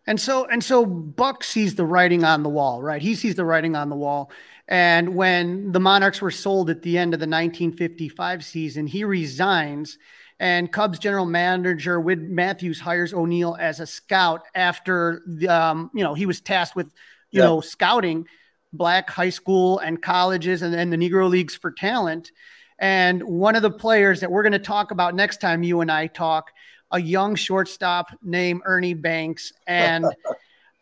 [0.06, 3.02] And so and so Buck sees the writing on the wall, right?
[3.02, 4.30] He sees the writing on the wall.
[4.66, 9.98] And when the Monarchs were sold at the end of the 1955 season, he resigns
[10.40, 16.02] and Cubs general manager Wid Matthews hires O'Neil as a scout after the, um, you
[16.02, 16.90] know, he was tasked with,
[17.30, 18.26] you know, scouting
[18.72, 22.32] black high school and colleges and then the Negro leagues for talent.
[22.78, 25.92] And one of the players that we're going to talk about next time you and
[25.92, 26.50] I talk
[26.90, 29.52] a young shortstop named Ernie Banks.
[29.66, 30.04] And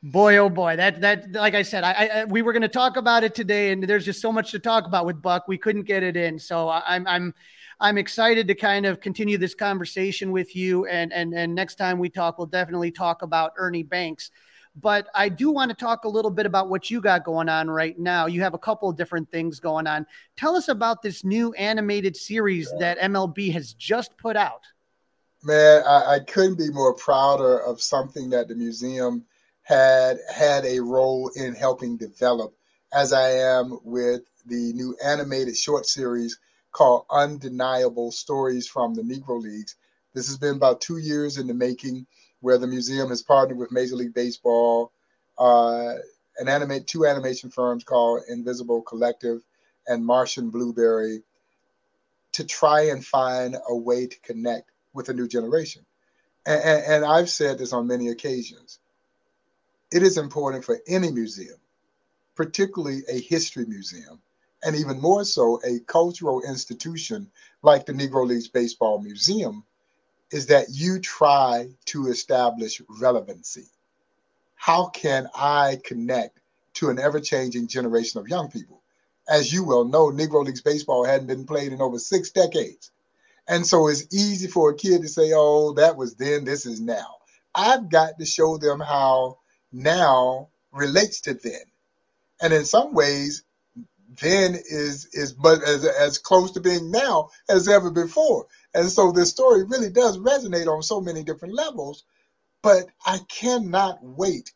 [0.02, 2.96] boy, oh boy, that, that, like I said, I, I we were going to talk
[2.96, 5.46] about it today and there's just so much to talk about with Buck.
[5.46, 6.38] We couldn't get it in.
[6.38, 7.34] So I'm, I'm,
[7.80, 10.86] I'm excited to kind of continue this conversation with you.
[10.86, 14.30] And, and, and next time we talk, we'll definitely talk about Ernie Banks.
[14.80, 17.68] But I do want to talk a little bit about what you got going on
[17.68, 18.26] right now.
[18.26, 20.06] You have a couple of different things going on.
[20.36, 24.62] Tell us about this new animated series that MLB has just put out
[25.42, 29.24] man, I, I, couldn't be more prouder of something that the museum
[29.62, 32.54] had had a role in helping develop,
[32.92, 36.38] as I am with the new animated short series
[36.72, 39.76] called Undeniable Stories from the Negro Leagues.
[40.14, 42.06] This has been about two years in the making,
[42.40, 44.92] where the museum has partnered with Major League Baseball,
[45.38, 45.94] uh,
[46.38, 49.42] an animate two animation firms called Invisible Collective
[49.86, 51.22] and Martian Blueberry
[52.32, 55.84] to try and find a way to connect with a new generation.
[56.46, 58.78] And, and, and I've said this on many occasions.
[59.90, 61.58] It is important for any museum,
[62.34, 64.20] particularly a history museum,
[64.62, 67.30] and even more so a cultural institution
[67.62, 69.64] like the Negro Leagues Baseball Museum,
[70.30, 73.66] is that you try to establish relevancy.
[74.56, 76.38] How can I connect
[76.74, 78.82] to an ever changing generation of young people?
[79.28, 82.90] As you well know, Negro Leagues Baseball hadn't been played in over six decades.
[83.48, 86.80] And so it's easy for a kid to say, oh, that was then, this is
[86.80, 87.16] now.
[87.54, 89.38] I've got to show them how
[89.72, 91.62] now relates to then.
[92.40, 93.42] And in some ways,
[94.20, 98.46] then is is but as, as close to being now as ever before.
[98.74, 102.04] And so this story really does resonate on so many different levels.
[102.62, 104.52] But I cannot wait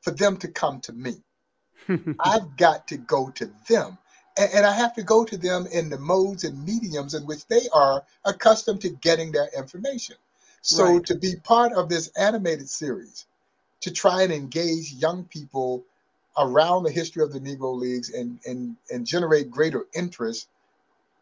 [0.00, 1.22] for them to come to me.
[2.20, 3.98] I've got to go to them.
[4.38, 7.46] And, and I have to go to them in the modes and mediums in which
[7.48, 10.16] they are accustomed to getting their information.
[10.62, 11.06] So Right.
[11.06, 13.26] to be part of this animated series,
[13.82, 15.84] to try and engage young people
[16.38, 20.48] around the history of the Negro Leagues and and and generate greater interest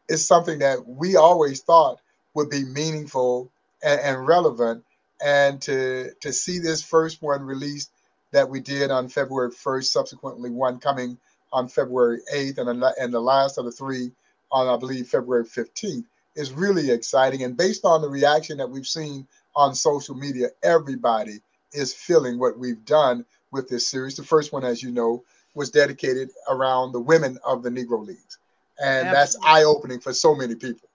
[0.09, 2.01] is something that we always thought
[2.35, 3.51] would be meaningful
[3.83, 4.85] and, and relevant.
[5.25, 7.91] And to to see this first one released
[8.33, 11.19] that we did on February 1st, subsequently one coming
[11.57, 14.13] on February 8th, and, the- and the last of the three
[14.53, 16.05] on, I believe, February 15th,
[16.35, 17.45] is really exciting.
[17.45, 19.27] And based on the reaction that we've seen
[19.57, 21.41] on social media, everybody
[21.73, 24.17] is feeling what we've done with this series.
[24.17, 28.39] The first one, as you know, was dedicated around the women of the Negro Leagues.
[28.79, 30.86] And that's eye opening for so many people.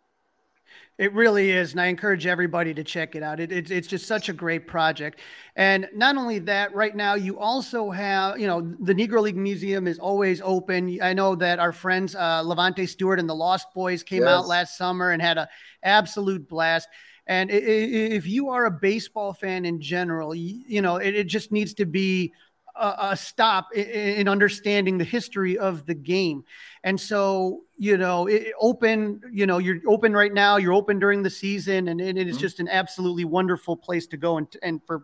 [1.02, 3.40] It really is, and I encourage everybody to check it out.
[3.40, 5.20] It, it's it's just such a great project,
[5.56, 9.88] and not only that, right now you also have, you know, the Negro League Museum
[9.88, 11.00] is always open.
[11.02, 14.78] I know that our friends uh, Levante Stewart and the Lost Boys came out last
[14.78, 15.48] summer and had an
[15.82, 16.88] absolute blast.
[17.26, 21.52] And if you are a baseball fan in general, you, you know, it, it just
[21.52, 22.34] needs to be
[22.76, 26.44] a, a stop i- i- in understanding the history of the game.
[26.84, 31.24] And so, you know, it, open, you know, you're open right now, you're open during
[31.24, 32.42] the season, and it, it is Mhm.
[32.42, 34.38] just an absolutely wonderful place to go.
[34.38, 35.04] And, and for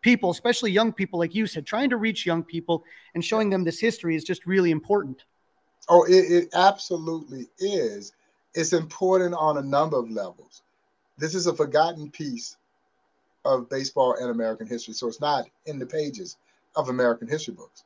[0.00, 3.64] people, especially young people, like you said, trying to reach young people and showing them
[3.64, 5.24] this history is just really important.
[5.88, 8.12] Oh, it, it absolutely is.
[8.54, 10.62] It's important on a number of levels.
[11.18, 12.56] This is a forgotten piece
[13.44, 16.36] of baseball and American history, so it's not in the pages
[16.76, 17.84] of American history books.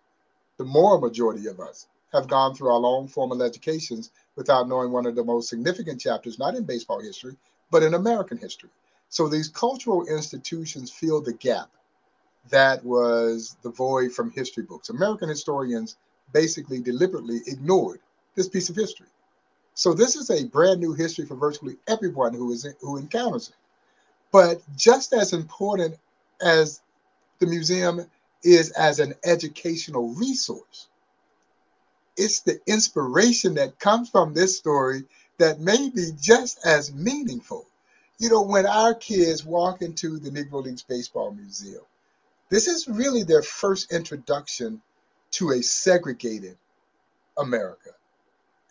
[0.58, 5.06] The moral majority of us have gone through our long formal educations without knowing one
[5.06, 7.36] of the most significant chapters, not in baseball history,
[7.70, 8.70] but in American history.
[9.08, 11.70] So these cultural institutions fill the gap
[12.48, 14.88] that was the void from history books.
[14.88, 15.96] American historians
[16.32, 18.00] basically deliberately ignored
[18.34, 19.06] this piece of history.
[19.74, 23.54] So this is a brand new history for virtually everyone who is who encounters it.
[24.32, 25.96] But just as important
[26.40, 26.82] as
[27.38, 28.06] the museum
[28.42, 30.88] is as an educational resource,
[32.16, 35.04] it's the inspiration that comes from this story
[35.38, 37.66] that may be just as meaningful.
[38.18, 41.82] You know, when our kids walk into the Negro Leagues Baseball Museum,
[42.50, 44.82] this is really their first introduction
[45.32, 46.58] to a segregated
[47.38, 47.90] America.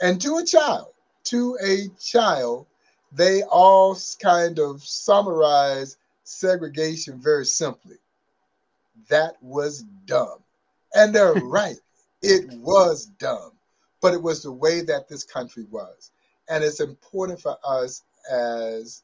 [0.01, 0.93] And to a child,
[1.26, 2.67] to a child,
[3.11, 7.97] they all kind of summarize segregation very simply.
[9.10, 10.39] That was dumb.
[10.93, 11.78] And they're right.
[12.22, 13.52] It was dumb,
[14.02, 16.12] but it was the way that this country was.
[16.50, 19.04] And it's important for us as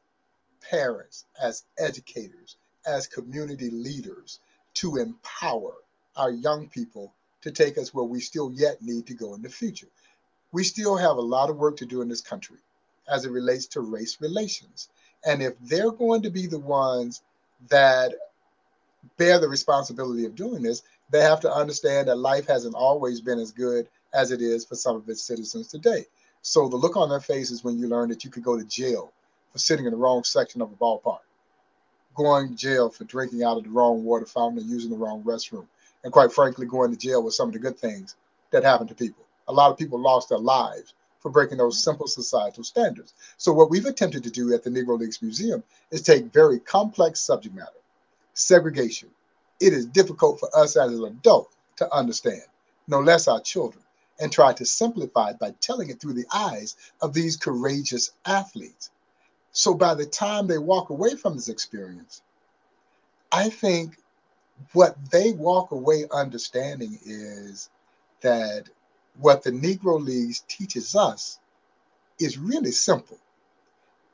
[0.60, 4.40] parents, as educators, as community leaders
[4.74, 5.74] to empower
[6.16, 9.48] our young people to take us where we still yet need to go in the
[9.48, 9.88] future.
[10.52, 12.58] We still have a lot of work to do in this country
[13.08, 14.88] as it relates to race relations.
[15.24, 17.22] And if they're going to be the ones
[17.68, 18.14] that
[19.16, 23.38] bear the responsibility of doing this, they have to understand that life hasn't always been
[23.38, 26.04] as good as it is for some of its citizens today.
[26.42, 29.12] So the look on their faces when you learn that you could go to jail
[29.52, 31.20] for sitting in the wrong section of a ballpark,
[32.14, 35.22] going to jail for drinking out of the wrong water fountain and using the wrong
[35.22, 35.66] restroom,
[36.04, 38.16] and quite frankly, going to jail with some of the good things
[38.50, 39.24] that happen to people.
[39.48, 43.14] A lot of people lost their lives for breaking those simple societal standards.
[43.36, 47.20] So what we've attempted to do at the Negro Leagues Museum is take very complex
[47.20, 47.70] subject matter,
[48.36, 49.08] segregation.
[49.60, 52.42] It is difficult for us as an adult to understand,
[52.86, 53.82] no less our children,
[54.20, 58.90] and try to simplify it by telling it through the eyes of these courageous athletes.
[59.52, 62.22] So by the time they walk away from this experience,
[63.32, 63.96] I think
[64.72, 67.70] what they walk away understanding is
[68.20, 68.64] that
[69.18, 71.38] what the Negro Leagues teaches us
[72.18, 73.18] is really simple.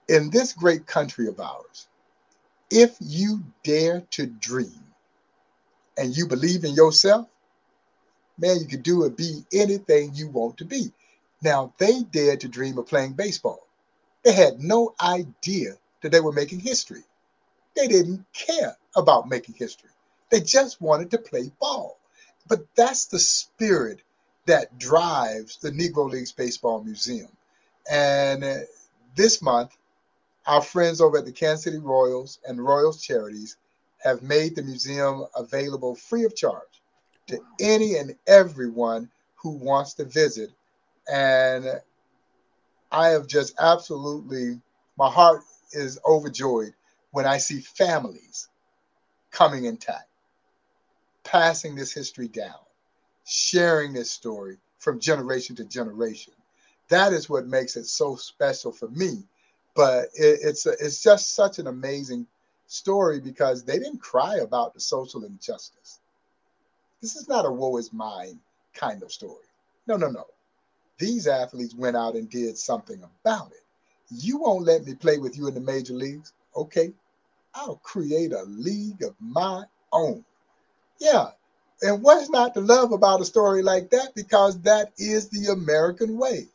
[0.08, 1.88] In this great country of ours,
[2.72, 4.82] if you dare to dream
[5.98, 7.28] and you believe in yourself,
[8.38, 10.90] man, you can do and be anything you want to be.
[11.42, 13.66] Now, they dared to dream of playing baseball.
[14.24, 17.02] They had no idea that they were making history.
[17.76, 19.90] They didn't care about making history.
[20.30, 21.98] They just wanted to play ball.
[22.48, 24.00] But that's the spirit
[24.46, 27.28] that drives the Negro Leagues Baseball Museum.
[27.90, 28.56] And uh,
[29.14, 29.76] this month,
[30.46, 33.56] our friends over at the Kansas City Royals and Royals Charities
[33.98, 36.82] have made the museum available free of charge
[37.28, 40.50] to any and everyone who wants to visit
[41.10, 41.66] And
[42.90, 44.60] I have just absolutely,
[44.98, 46.74] my heart is overjoyed
[47.10, 48.48] when I see families
[49.30, 50.08] coming intact,
[51.24, 52.60] passing this history down,
[53.24, 56.34] sharing this story from generation to generation.
[56.88, 59.24] That is what makes it so special for me.
[59.74, 62.26] But it, it's it's just such an amazing
[62.66, 66.00] story because they didn't cry about the social injustice.
[67.00, 68.38] This is not a woe is mine
[68.74, 69.46] kind of story.
[69.86, 70.26] No, no, no.
[70.98, 73.64] These athletes went out and did something about it.
[74.10, 76.32] You won't let me play with you in the major leagues?
[76.54, 76.92] Okay,
[77.54, 80.24] I'll create a league of my own.
[80.98, 81.30] Yeah.
[81.82, 84.14] And what's not to love about a story like that?
[84.14, 86.46] Because that is the American way.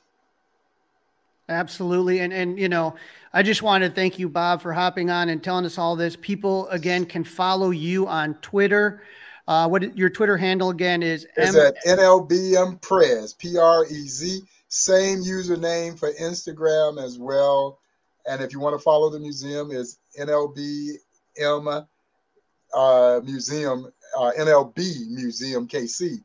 [1.50, 2.20] Absolutely.
[2.20, 2.96] And and you know,
[3.34, 6.16] I just want to thank you, Bob, for hopping on and telling us all this.
[6.16, 9.02] People again can follow you on Twitter.
[9.48, 11.26] Uh, what your Twitter handle again is?
[11.38, 14.42] Is M- at NLBM Prez, P R E Z.
[14.68, 17.80] Same username for Instagram as well.
[18.28, 21.88] And if you want to follow the museum, is NLBM
[22.74, 26.22] uh, Museum, uh, NLB Museum KC.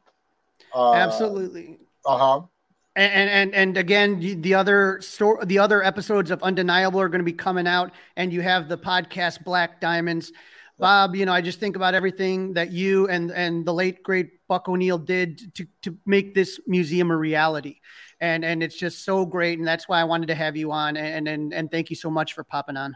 [0.75, 1.79] Uh, Absolutely.
[2.05, 2.47] Uh huh.
[2.95, 7.25] And, and and again, the other store, the other episodes of Undeniable are going to
[7.25, 10.31] be coming out, and you have the podcast Black Diamonds.
[10.79, 14.47] Bob, you know, I just think about everything that you and and the late great
[14.47, 17.77] Buck O'Neil did to to make this museum a reality,
[18.21, 20.99] and and it's just so great, and that's why I wanted to have you on,
[20.99, 22.95] and and and thank you so much for popping on.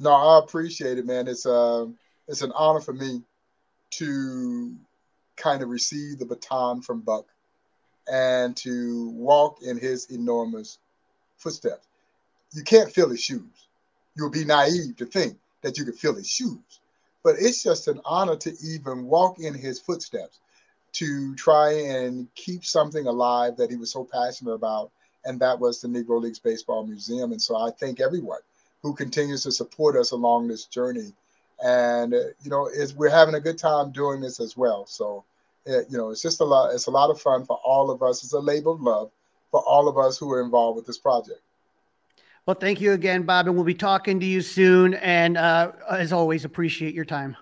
[0.00, 1.28] No, I appreciate it, man.
[1.28, 1.86] It's uh,
[2.26, 3.22] it's an honor for me
[3.90, 4.74] to
[5.36, 7.26] kind of receive the baton from Buck
[8.10, 10.78] and to walk in his enormous
[11.36, 11.86] footsteps.
[12.52, 13.68] You can't fill his shoes.
[14.16, 16.80] You'll be naive to think that you could fill his shoes.
[17.22, 20.38] But it's just an honor to even walk in his footsteps,
[20.92, 24.90] to try and keep something alive that he was so passionate about,
[25.24, 27.32] and that was the Negro Leagues Baseball Museum.
[27.32, 28.40] And so I thank everyone
[28.82, 31.12] who continues to support us along this journey.
[31.64, 34.86] And uh, you know, is we're having a good time doing this as well.
[34.86, 35.24] So
[35.66, 36.72] it, you know, it's just a lot.
[36.72, 38.22] It's a lot of fun for all of us.
[38.22, 39.10] It's a labor of love
[39.50, 41.40] for all of us who are involved with this project.
[42.46, 44.94] Well, thank you again, Bob, and we'll be talking to you soon.
[44.94, 47.36] And uh, as always, appreciate your time.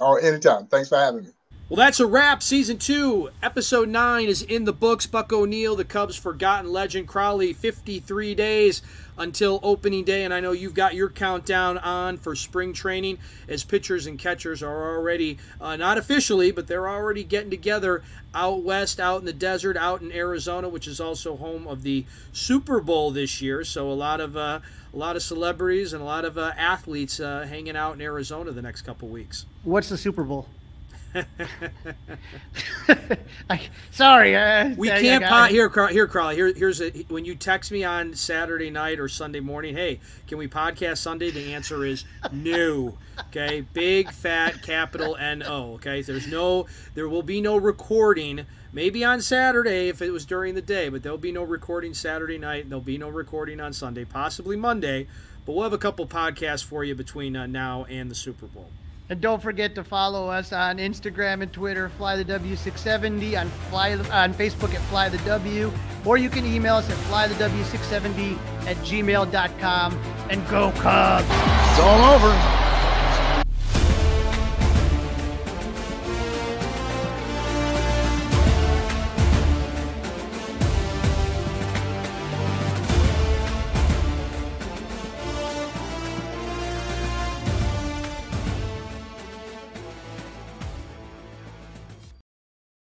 [0.00, 0.66] Oh, anytime.
[0.66, 1.30] Thanks for having me.
[1.68, 2.44] Well, that's a wrap.
[2.44, 5.04] Season two, episode nine is in the books.
[5.04, 7.08] Buck O'Neil, the Cubs' forgotten legend.
[7.08, 8.82] Crawly, 53 days
[9.18, 10.22] until opening day.
[10.22, 14.62] And I know you've got your countdown on for spring training as pitchers and catchers
[14.62, 19.32] are already, uh, not officially, but they're already getting together out west, out in the
[19.32, 23.64] desert, out in Arizona, which is also home of the Super Bowl this year.
[23.64, 24.36] So a lot of.
[24.36, 24.60] Uh,
[24.94, 28.50] a lot of celebrities and a lot of uh, athletes uh, hanging out in Arizona
[28.50, 29.44] the next couple weeks.
[29.62, 30.48] What's the Super Bowl?
[33.50, 33.60] I,
[33.90, 35.70] sorry, uh, we can't pot here.
[35.88, 36.34] Here, Crawly.
[36.34, 39.74] Here, here's a, when you text me on Saturday night or Sunday morning.
[39.74, 41.30] Hey, can we podcast Sunday?
[41.30, 42.98] The answer is no.
[43.28, 45.74] Okay, big fat capital N O.
[45.74, 48.46] Okay, there's no, there will be no recording.
[48.72, 52.36] Maybe on Saturday if it was during the day, but there'll be no recording Saturday
[52.36, 52.68] night.
[52.68, 55.06] There'll be no recording on Sunday, possibly Monday.
[55.46, 58.68] But we'll have a couple podcasts for you between uh, now and the Super Bowl.
[59.08, 63.92] And don't forget to follow us on Instagram and Twitter, Fly the W670, on Fly
[63.94, 65.72] on Facebook at Fly the W,
[66.04, 68.36] or you can email us at flythew670
[68.66, 69.94] at gmail.com.
[70.28, 71.26] And go Cubs!
[71.30, 72.75] It's all over.